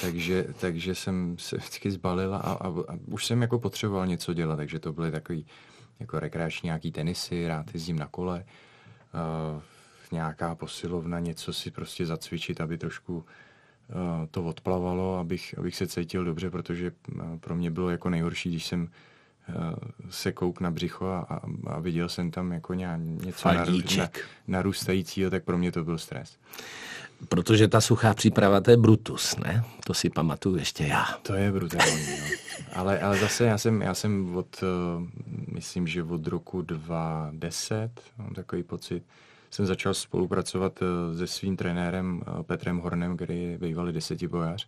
Takže, 0.00 0.46
takže 0.60 0.94
jsem 0.94 1.36
se 1.38 1.56
vždycky 1.56 1.90
zbalil 1.90 2.34
a, 2.34 2.38
a, 2.38 2.68
a 2.68 2.98
už 3.06 3.26
jsem 3.26 3.42
jako 3.42 3.58
potřeboval 3.58 4.06
něco 4.06 4.34
dělat, 4.34 4.56
takže 4.56 4.78
to 4.78 4.92
byly 4.92 5.10
takový 5.10 5.46
jako 6.00 6.20
rekreační 6.20 6.66
nějaký 6.66 6.92
tenisy, 6.92 7.48
rád 7.48 7.74
jezdím 7.74 7.98
na 7.98 8.06
kole, 8.06 8.44
uh, 9.54 9.62
nějaká 10.12 10.54
posilovna, 10.54 11.20
něco 11.20 11.52
si 11.52 11.70
prostě 11.70 12.06
zacvičit, 12.06 12.60
aby 12.60 12.78
trošku 12.78 13.24
to 14.30 14.44
odplavalo, 14.44 15.18
abych, 15.18 15.54
abych 15.58 15.76
se 15.76 15.86
cítil 15.86 16.24
dobře, 16.24 16.50
protože 16.50 16.92
uh, 17.14 17.38
pro 17.40 17.54
mě 17.54 17.70
bylo 17.70 17.90
jako 17.90 18.10
nejhorší, 18.10 18.50
když 18.50 18.66
jsem 18.66 18.88
se 20.10 20.32
kouk 20.32 20.60
na 20.60 20.70
břicho 20.70 21.06
a, 21.06 21.40
a, 21.66 21.80
viděl 21.80 22.08
jsem 22.08 22.30
tam 22.30 22.52
jako 22.52 22.74
nějak 22.74 23.00
něco 23.00 23.38
Faldíček. 23.38 24.24
narůstajícího, 24.48 25.30
tak 25.30 25.44
pro 25.44 25.58
mě 25.58 25.72
to 25.72 25.84
byl 25.84 25.98
stres. 25.98 26.36
Protože 27.28 27.68
ta 27.68 27.80
suchá 27.80 28.14
příprava, 28.14 28.60
to 28.60 28.70
je 28.70 28.76
Brutus, 28.76 29.36
ne? 29.36 29.64
To 29.86 29.94
si 29.94 30.10
pamatuju 30.10 30.56
ještě 30.56 30.84
já. 30.84 31.04
To 31.22 31.34
je 31.34 31.52
brutální, 31.52 32.06
no. 32.20 32.26
ale, 32.72 33.00
ale 33.00 33.18
zase 33.18 33.44
já 33.44 33.58
jsem, 33.58 33.82
já 33.82 33.94
jsem 33.94 34.36
od, 34.36 34.64
myslím, 35.52 35.86
že 35.86 36.02
od 36.02 36.26
roku 36.26 36.62
2010, 36.62 37.90
mám 38.18 38.34
takový 38.34 38.62
pocit, 38.62 39.02
jsem 39.50 39.66
začal 39.66 39.94
spolupracovat 39.94 40.82
uh, 40.82 41.18
se 41.18 41.26
svým 41.26 41.56
trenérem 41.56 42.22
uh, 42.28 42.42
Petrem 42.42 42.78
Hornem, 42.78 43.16
který 43.16 43.42
je 43.42 43.58
bývalý 43.58 43.92
desetibojař 43.92 44.66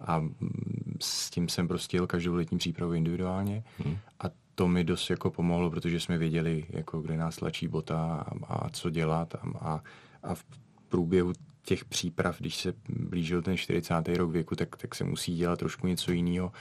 a 0.00 0.18
mm, 0.18 0.96
s 1.00 1.30
tím 1.30 1.48
jsem 1.48 1.68
prostě 1.68 1.96
jel 1.96 2.06
každou 2.06 2.34
letní 2.34 2.58
přípravu 2.58 2.92
individuálně 2.92 3.64
hmm. 3.78 3.96
a 4.20 4.24
to 4.54 4.68
mi 4.68 4.84
dost 4.84 5.10
jako 5.10 5.30
pomohlo, 5.30 5.70
protože 5.70 6.00
jsme 6.00 6.18
věděli, 6.18 6.66
jako 6.70 7.00
kde 7.00 7.16
nás 7.16 7.36
tlačí 7.36 7.68
bota 7.68 8.26
a, 8.48 8.54
a 8.54 8.70
co 8.70 8.90
dělat 8.90 9.34
a, 9.34 9.38
a, 9.58 9.82
a 10.22 10.34
v 10.34 10.44
průběhu 10.88 11.32
těch 11.64 11.84
příprav, 11.84 12.40
když 12.40 12.56
se 12.56 12.74
blížil 12.88 13.42
ten 13.42 13.56
40. 13.56 14.08
rok 14.08 14.30
věku, 14.30 14.56
tak, 14.56 14.76
tak 14.76 14.94
se 14.94 15.04
musí 15.04 15.36
dělat 15.36 15.58
trošku 15.58 15.86
něco 15.86 16.12
jiného, 16.12 16.52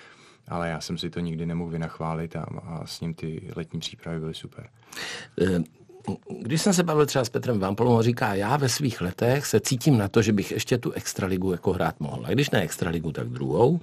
ale 0.47 0.69
já 0.69 0.81
jsem 0.81 0.97
si 0.97 1.09
to 1.09 1.19
nikdy 1.19 1.45
nemohl 1.45 1.71
vynachválit 1.71 2.35
a, 2.35 2.43
a 2.43 2.85
s 2.85 3.01
ním 3.01 3.13
ty 3.13 3.51
letní 3.55 3.79
přípravy 3.79 4.19
byly 4.19 4.33
super. 4.33 4.69
Když 6.41 6.61
jsem 6.61 6.73
se 6.73 6.83
bavil 6.83 7.05
třeba 7.05 7.25
s 7.25 7.29
Petrem 7.29 7.59
Vampolou, 7.59 7.95
on 7.95 8.03
říká, 8.03 8.33
já 8.33 8.57
ve 8.57 8.69
svých 8.69 9.01
letech 9.01 9.45
se 9.45 9.59
cítím 9.59 9.97
na 9.97 10.07
to, 10.07 10.21
že 10.21 10.33
bych 10.33 10.51
ještě 10.51 10.77
tu 10.77 10.91
extraligu 10.91 11.51
jako 11.51 11.73
hrát 11.73 11.99
mohl. 11.99 12.25
A 12.25 12.31
když 12.31 12.49
ne 12.49 12.61
extraligu, 12.61 13.11
tak 13.11 13.27
druhou. 13.27 13.79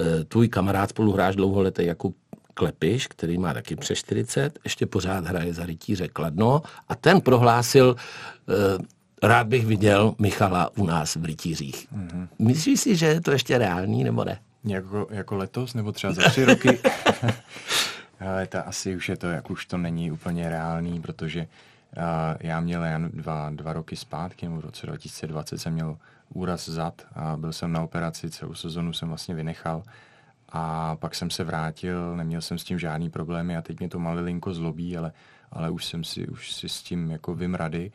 Eh, 0.00 0.24
tvůj 0.24 0.48
kamarád 0.48 0.90
spolu 0.90 1.12
hráš 1.12 1.36
dlouholetý 1.36 1.84
jako 1.84 2.12
Klepiš, 2.54 3.06
který 3.06 3.38
má 3.38 3.54
taky 3.54 3.76
přes 3.76 3.98
40, 3.98 4.58
ještě 4.64 4.86
pořád 4.86 5.26
hraje 5.26 5.54
za 5.54 5.66
rytíře 5.66 6.08
Kladno 6.08 6.62
a 6.88 6.94
ten 6.94 7.20
prohlásil, 7.20 7.96
eh, 8.48 9.26
rád 9.28 9.46
bych 9.46 9.66
viděl 9.66 10.14
Michala 10.18 10.70
u 10.76 10.86
nás 10.86 11.16
v 11.16 11.24
Rytířích. 11.24 11.86
Mm-hmm. 11.92 12.28
Myslíš 12.38 12.80
si, 12.80 12.96
že 12.96 13.06
je 13.06 13.20
to 13.20 13.30
ještě 13.30 13.58
reálný, 13.58 14.04
nebo 14.04 14.24
ne? 14.24 14.38
Jako, 14.64 15.06
jako 15.10 15.36
letos, 15.36 15.74
nebo 15.74 15.92
třeba 15.92 16.12
za 16.12 16.22
tři 16.22 16.44
roky? 16.44 16.78
Ale 18.20 18.46
ta 18.46 18.60
asi 18.60 18.96
už 18.96 19.08
je 19.08 19.16
to, 19.16 19.26
jak 19.26 19.50
už 19.50 19.66
to 19.66 19.78
není 19.78 20.10
úplně 20.10 20.48
reálný, 20.48 21.00
protože 21.00 21.40
uh, 21.40 22.04
já 22.40 22.60
měl 22.60 22.84
jen 22.84 23.10
dva, 23.14 23.50
dva 23.50 23.72
roky 23.72 23.96
zpátky, 23.96 24.46
nebo 24.46 24.60
v 24.60 24.64
roce 24.64 24.86
2020 24.86 25.58
jsem 25.58 25.72
měl 25.72 25.98
úraz 26.34 26.68
zad 26.68 27.06
a 27.12 27.36
byl 27.36 27.52
jsem 27.52 27.72
na 27.72 27.82
operaci, 27.82 28.30
celou 28.30 28.54
sezonu 28.54 28.92
jsem 28.92 29.08
vlastně 29.08 29.34
vynechal. 29.34 29.82
A 30.48 30.96
pak 30.96 31.14
jsem 31.14 31.30
se 31.30 31.44
vrátil, 31.44 32.16
neměl 32.16 32.40
jsem 32.40 32.58
s 32.58 32.64
tím 32.64 32.78
žádný 32.78 33.10
problémy 33.10 33.56
a 33.56 33.62
teď 33.62 33.78
mě 33.78 33.88
to 33.88 33.98
malilinko 33.98 34.54
zlobí, 34.54 34.96
ale, 34.96 35.12
ale 35.50 35.70
už 35.70 35.84
jsem 35.84 36.04
si, 36.04 36.28
už 36.28 36.52
si 36.52 36.68
s 36.68 36.82
tím 36.82 37.10
jako 37.10 37.34
vím 37.34 37.54
rady. 37.54 37.92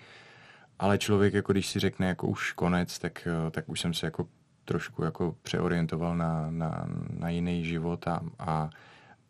Ale 0.80 0.98
člověk, 0.98 1.34
jako 1.34 1.52
když 1.52 1.68
si 1.68 1.80
řekne 1.80 2.08
jako 2.08 2.28
už 2.28 2.52
konec, 2.52 3.00
tak, 3.00 3.28
tak 3.52 3.70
už 3.70 3.80
jsem 3.80 3.94
se 3.94 4.08
jako 4.08 4.28
trošku 4.66 5.04
jako 5.04 5.36
přeorientoval 5.42 6.18
na, 6.18 6.52
na, 6.52 6.88
na 7.20 7.30
jiný 7.30 7.66
život 7.66 8.08
a, 8.08 8.22
a, 8.40 8.70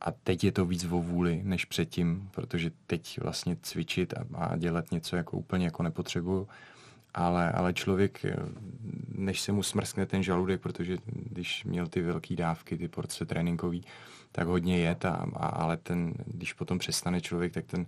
a 0.02 0.12
teď 0.12 0.44
je 0.44 0.52
to 0.52 0.66
víc 0.66 0.84
o 0.86 1.02
vůli 1.02 1.42
než 1.44 1.66
předtím, 1.66 2.30
protože 2.32 2.72
teď 2.88 3.20
vlastně 3.22 3.58
cvičit 3.62 4.14
a, 4.14 4.26
a 4.34 4.58
dělat 4.58 4.92
něco 4.92 5.16
jako 5.16 5.38
úplně 5.38 5.66
jako 5.66 5.84
nepotřebuju. 5.84 6.48
Ale, 7.14 7.52
ale 7.52 7.74
člověk, 7.74 8.26
eh, 8.26 8.36
než 9.16 9.42
se 9.42 9.52
mu 9.52 9.64
smrskne 9.64 10.06
ten 10.06 10.24
žaludek, 10.24 10.62
protože 10.62 10.98
když 11.06 11.64
měl 11.64 11.88
ty 11.88 12.02
velké 12.02 12.36
dávky, 12.36 12.78
ty 12.78 12.88
porce 12.88 13.26
tréninkový, 13.26 13.84
tak 14.32 14.48
hodně 14.48 14.78
jet, 14.78 15.06
a, 15.06 15.26
a, 15.34 15.48
ale 15.48 15.78
ten, 15.78 16.14
když 16.26 16.54
potom 16.54 16.80
přestane 16.80 17.22
člověk, 17.22 17.54
tak 17.54 17.66
ten, 17.66 17.86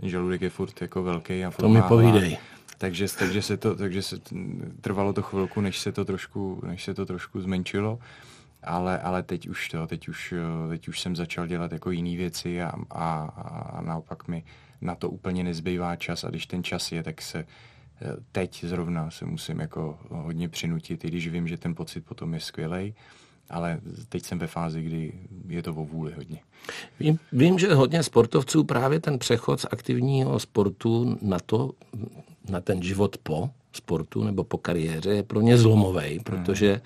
ten 0.00 0.08
žaludek 0.08 0.40
je 0.40 0.50
furt 0.50 0.82
jako 0.82 1.02
velký 1.02 1.44
a 1.44 1.50
furt 1.50 1.62
To 1.62 1.68
mi 1.68 1.82
povídej. 1.82 2.38
Takže, 2.78 3.06
takže, 3.18 3.42
se 3.42 3.56
to, 3.56 3.76
takže 3.76 4.02
se 4.02 4.16
trvalo 4.80 5.12
to 5.12 5.22
chvilku, 5.22 5.60
než 5.60 5.78
se 5.78 5.92
to 5.92 6.04
trošku, 6.04 6.62
než 6.66 6.84
se 6.84 6.94
to 6.94 7.06
trošku 7.06 7.40
zmenšilo. 7.40 7.98
Ale, 8.62 8.98
ale 8.98 9.22
teď 9.22 9.48
už 9.48 9.68
to, 9.68 9.86
teď 9.86 10.08
už, 10.08 10.34
teď 10.68 10.88
už 10.88 11.00
jsem 11.00 11.16
začal 11.16 11.46
dělat 11.46 11.72
jako 11.72 11.90
jiné 11.90 12.16
věci 12.16 12.62
a, 12.62 12.72
a, 12.90 13.24
a 13.24 13.80
naopak 13.80 14.28
mi 14.28 14.44
na 14.80 14.94
to 14.94 15.10
úplně 15.10 15.44
nezbývá 15.44 15.96
čas 15.96 16.24
a 16.24 16.30
když 16.30 16.46
ten 16.46 16.64
čas 16.64 16.92
je, 16.92 17.02
tak 17.02 17.22
se 17.22 17.38
eh, 17.38 17.46
teď 18.32 18.64
zrovna 18.64 19.10
se 19.10 19.24
musím 19.24 19.60
jako 19.60 19.98
hodně 20.10 20.48
přinutit, 20.48 21.04
i 21.04 21.08
když 21.08 21.28
vím, 21.28 21.48
že 21.48 21.56
ten 21.56 21.74
pocit 21.74 22.00
potom 22.00 22.34
je 22.34 22.40
skvělej, 22.40 22.94
ale 23.50 23.80
teď 24.08 24.24
jsem 24.24 24.38
ve 24.38 24.46
fázi, 24.46 24.82
kdy 24.82 25.12
je 25.48 25.62
to 25.62 25.74
o 25.74 25.84
vůli 25.84 26.12
hodně. 26.12 26.38
Vím, 27.00 27.18
vím, 27.32 27.58
že 27.58 27.74
hodně 27.74 28.02
sportovců 28.02 28.64
právě 28.64 29.00
ten 29.00 29.18
přechod 29.18 29.60
z 29.60 29.66
aktivního 29.70 30.38
sportu 30.38 31.18
na 31.22 31.38
to, 31.38 31.70
na 32.48 32.60
ten 32.60 32.82
život 32.82 33.16
po 33.22 33.50
sportu 33.72 34.24
nebo 34.24 34.44
po 34.44 34.58
kariéře 34.58 35.10
je 35.10 35.22
pro 35.22 35.40
ně 35.40 35.58
zlomový, 35.58 36.20
protože 36.20 36.80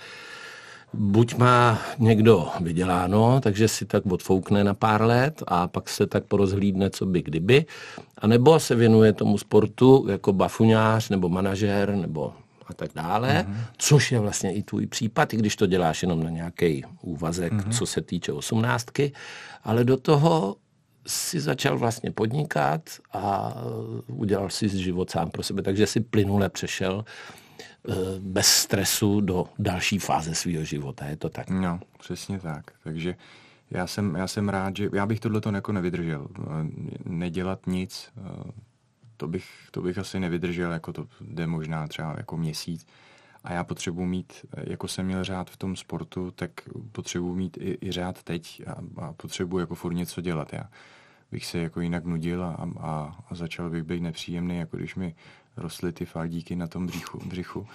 buď 0.99 1.35
má 1.37 1.79
někdo 1.99 2.49
vyděláno, 2.61 3.41
takže 3.41 3.69
si 3.69 3.85
tak 3.85 4.07
odfoukne 4.07 4.65
na 4.65 4.75
pár 4.75 5.03
let 5.03 5.43
a 5.47 5.69
pak 5.69 5.89
se 5.89 6.07
tak 6.07 6.25
porozhlídne, 6.25 6.91
co 6.91 7.07
by 7.07 7.23
kdyby, 7.23 7.67
anebo 8.19 8.61
se 8.61 8.75
věnuje 8.75 9.13
tomu 9.13 9.39
sportu 9.39 10.07
jako 10.11 10.33
bafuňář 10.33 11.09
nebo 11.09 11.29
manažer 11.29 11.95
nebo 11.95 12.33
a 12.69 12.75
tak 12.75 12.91
dále, 12.95 13.47
mm-hmm. 13.49 13.57
což 13.79 14.13
je 14.13 14.21
vlastně 14.21 14.55
i 14.55 14.63
tvůj 14.63 14.87
případ, 14.87 15.35
i 15.35 15.37
když 15.37 15.57
to 15.57 15.67
děláš 15.67 16.03
jenom 16.03 16.23
na 16.23 16.31
nějaký 16.31 16.85
úvazek, 17.03 17.53
mm-hmm. 17.53 17.79
co 17.79 17.87
se 17.87 18.03
týče 18.03 18.33
osmnáctky, 18.33 19.13
ale 19.65 19.85
do 19.85 19.97
toho 19.97 20.57
si 21.07 21.41
začal 21.41 21.79
vlastně 21.79 22.11
podnikat 22.11 22.81
a 23.13 23.55
udělal 24.07 24.51
si 24.51 24.69
život 24.69 25.11
sám 25.11 25.31
pro 25.31 25.43
sebe, 25.43 25.63
takže 25.63 25.87
si 25.87 26.01
plynule 26.01 26.49
přešel 26.49 27.05
bez 28.19 28.47
stresu 28.47 29.21
do 29.21 29.45
další 29.59 29.99
fáze 29.99 30.35
svého 30.35 30.65
života, 30.65 31.07
je 31.07 31.17
to 31.17 31.29
tak? 31.29 31.51
No, 31.51 31.81
přesně 31.99 32.39
tak, 32.39 32.71
takže 32.85 33.17
já 33.71 33.87
jsem, 33.87 34.15
já 34.15 34.27
jsem 34.27 34.49
rád, 34.49 34.77
že 34.77 34.89
já 34.93 35.07
bych 35.07 35.21
tohle 35.21 35.41
to 35.41 35.51
jako 35.51 35.73
nevydržel, 35.73 36.29
nedělat 37.05 37.67
nic, 37.67 38.13
eh, 38.19 38.51
to 39.17 39.29
bych, 39.29 39.47
to 39.71 39.83
bych 39.83 39.99
asi 39.99 40.21
nevydržel, 40.21 40.73
jako 40.73 40.93
to 40.93 41.07
jde 41.21 41.47
možná 41.47 41.89
třeba 41.89 42.15
jako 42.17 42.37
měsíc. 42.37 42.87
A 43.45 43.53
já 43.53 43.65
potřebuji 43.65 44.07
mít, 44.07 44.33
jako 44.57 44.89
jsem 44.89 45.07
měl 45.07 45.25
řád 45.25 45.51
v 45.51 45.57
tom 45.57 45.77
sportu, 45.77 46.31
tak 46.31 46.51
potřebuji 46.93 47.35
mít 47.35 47.59
i, 47.61 47.79
i 47.81 47.93
řád 47.93 48.23
teď 48.23 48.63
a, 48.67 49.05
a 49.07 49.13
potřebuji 49.13 49.59
jako 49.59 49.75
furt 49.75 49.95
něco 49.95 50.21
dělat. 50.21 50.53
Já 50.53 50.71
bych 51.31 51.47
se 51.47 51.59
jako 51.59 51.81
jinak 51.81 52.05
nudil 52.05 52.45
a, 52.45 52.69
a, 52.81 53.17
a 53.31 53.35
začal 53.35 53.71
bych 53.71 53.83
být 53.83 54.01
nepříjemný, 54.01 54.59
jako 54.59 54.77
když 54.77 54.95
mi 54.95 55.15
rostly 55.57 55.93
ty 55.93 56.05
faldíky 56.05 56.57
na 56.57 56.67
tom 56.67 56.87
břichu. 56.87 57.19
břichu. 57.19 57.67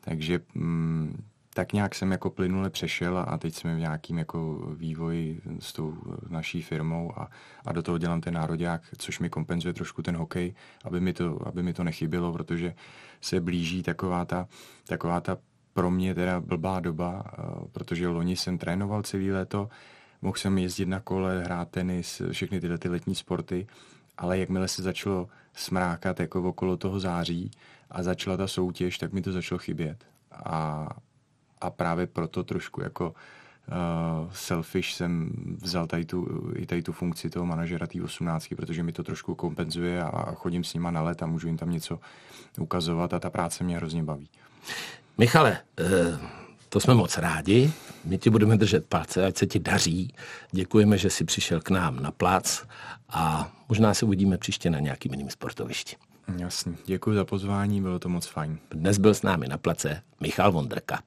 Takže 0.00 0.40
mm, 0.54 1.24
tak 1.54 1.72
nějak 1.72 1.94
jsem 1.94 2.12
jako 2.12 2.30
plynule 2.30 2.70
přešel 2.70 3.24
a 3.28 3.38
teď 3.38 3.54
jsme 3.54 3.76
v 3.76 3.78
nějakým 3.78 4.18
jako 4.18 4.68
vývoji 4.76 5.40
s 5.58 5.72
tou 5.72 5.96
naší 6.28 6.62
firmou 6.62 7.18
a, 7.18 7.30
a 7.64 7.72
do 7.72 7.82
toho 7.82 7.98
dělám 7.98 8.20
ten 8.20 8.34
národák, 8.34 8.82
což 8.98 9.18
mi 9.18 9.30
kompenzuje 9.30 9.74
trošku 9.74 10.02
ten 10.02 10.16
hokej, 10.16 10.54
aby 10.84 11.00
mi 11.00 11.12
to, 11.12 11.48
aby 11.48 11.62
mi 11.62 11.72
to 11.72 11.84
nechybělo, 11.84 12.32
protože 12.32 12.74
se 13.20 13.40
blíží 13.40 13.82
taková 13.82 14.24
ta, 14.24 14.48
taková 14.86 15.20
ta 15.20 15.38
pro 15.72 15.90
mě 15.90 16.14
teda 16.14 16.40
blbá 16.40 16.80
doba, 16.80 17.24
eh, 17.26 17.42
protože 17.72 18.08
loni 18.08 18.36
jsem 18.36 18.58
trénoval 18.58 19.02
celý 19.02 19.32
léto, 19.32 19.68
mohl 20.22 20.36
jsem 20.36 20.58
jezdit 20.58 20.86
na 20.86 21.00
kole, 21.00 21.44
hrát 21.44 21.70
tenis, 21.70 22.22
všechny 22.32 22.60
tyhle 22.60 22.78
ty 22.78 22.88
letní 22.88 23.14
sporty, 23.14 23.66
ale 24.18 24.38
jakmile 24.38 24.68
se 24.68 24.82
začalo 24.82 25.28
smrákat 25.54 26.20
jako 26.20 26.42
okolo 26.42 26.76
toho 26.76 27.00
září 27.00 27.50
a 27.90 28.02
začala 28.02 28.36
ta 28.36 28.46
soutěž, 28.46 28.98
tak 28.98 29.12
mi 29.12 29.22
to 29.22 29.32
začalo 29.32 29.58
chybět. 29.58 30.04
A, 30.32 30.88
a 31.60 31.70
právě 31.70 32.06
proto 32.06 32.44
trošku 32.44 32.82
jako 32.82 33.08
uh, 33.08 34.32
selfish 34.32 34.92
jsem 34.92 35.32
vzal 35.62 35.86
tady 35.86 36.04
tu, 36.04 36.52
i 36.56 36.66
tady 36.66 36.82
tu 36.82 36.92
funkci 36.92 37.30
toho 37.30 37.46
manažera 37.46 37.86
té 37.86 38.02
18, 38.02 38.48
protože 38.56 38.82
mi 38.82 38.92
to 38.92 39.02
trošku 39.02 39.34
kompenzuje 39.34 40.02
a, 40.02 40.08
a 40.08 40.34
chodím 40.34 40.64
s 40.64 40.74
nima 40.74 40.90
na 40.90 41.02
let 41.02 41.22
a 41.22 41.26
můžu 41.26 41.46
jim 41.46 41.56
tam 41.56 41.70
něco 41.70 42.00
ukazovat 42.58 43.14
a 43.14 43.20
ta 43.20 43.30
práce 43.30 43.64
mě 43.64 43.76
hrozně 43.76 44.02
baví. 44.02 44.28
Michale, 45.18 45.58
uh 45.80 46.43
to 46.74 46.80
jsme 46.80 46.94
moc 46.94 47.18
rádi. 47.18 47.72
My 48.04 48.18
ti 48.18 48.30
budeme 48.30 48.56
držet 48.56 48.86
palce, 48.86 49.26
ať 49.26 49.36
se 49.36 49.46
ti 49.46 49.58
daří. 49.58 50.14
Děkujeme, 50.52 50.98
že 50.98 51.10
jsi 51.10 51.24
přišel 51.24 51.60
k 51.60 51.70
nám 51.70 52.02
na 52.02 52.10
plac 52.10 52.62
a 53.08 53.52
možná 53.68 53.94
se 53.94 54.06
uvidíme 54.06 54.38
příště 54.38 54.70
na 54.70 54.80
nějakým 54.80 55.12
jiným 55.12 55.30
sportovišti. 55.30 55.96
Jasně, 56.36 56.74
děkuji 56.86 57.14
za 57.14 57.24
pozvání, 57.24 57.82
bylo 57.82 57.98
to 57.98 58.08
moc 58.08 58.26
fajn. 58.26 58.58
Dnes 58.70 58.98
byl 58.98 59.14
s 59.14 59.22
námi 59.22 59.48
na 59.48 59.58
place 59.58 60.02
Michal 60.20 60.52
Vondrka. 60.52 61.02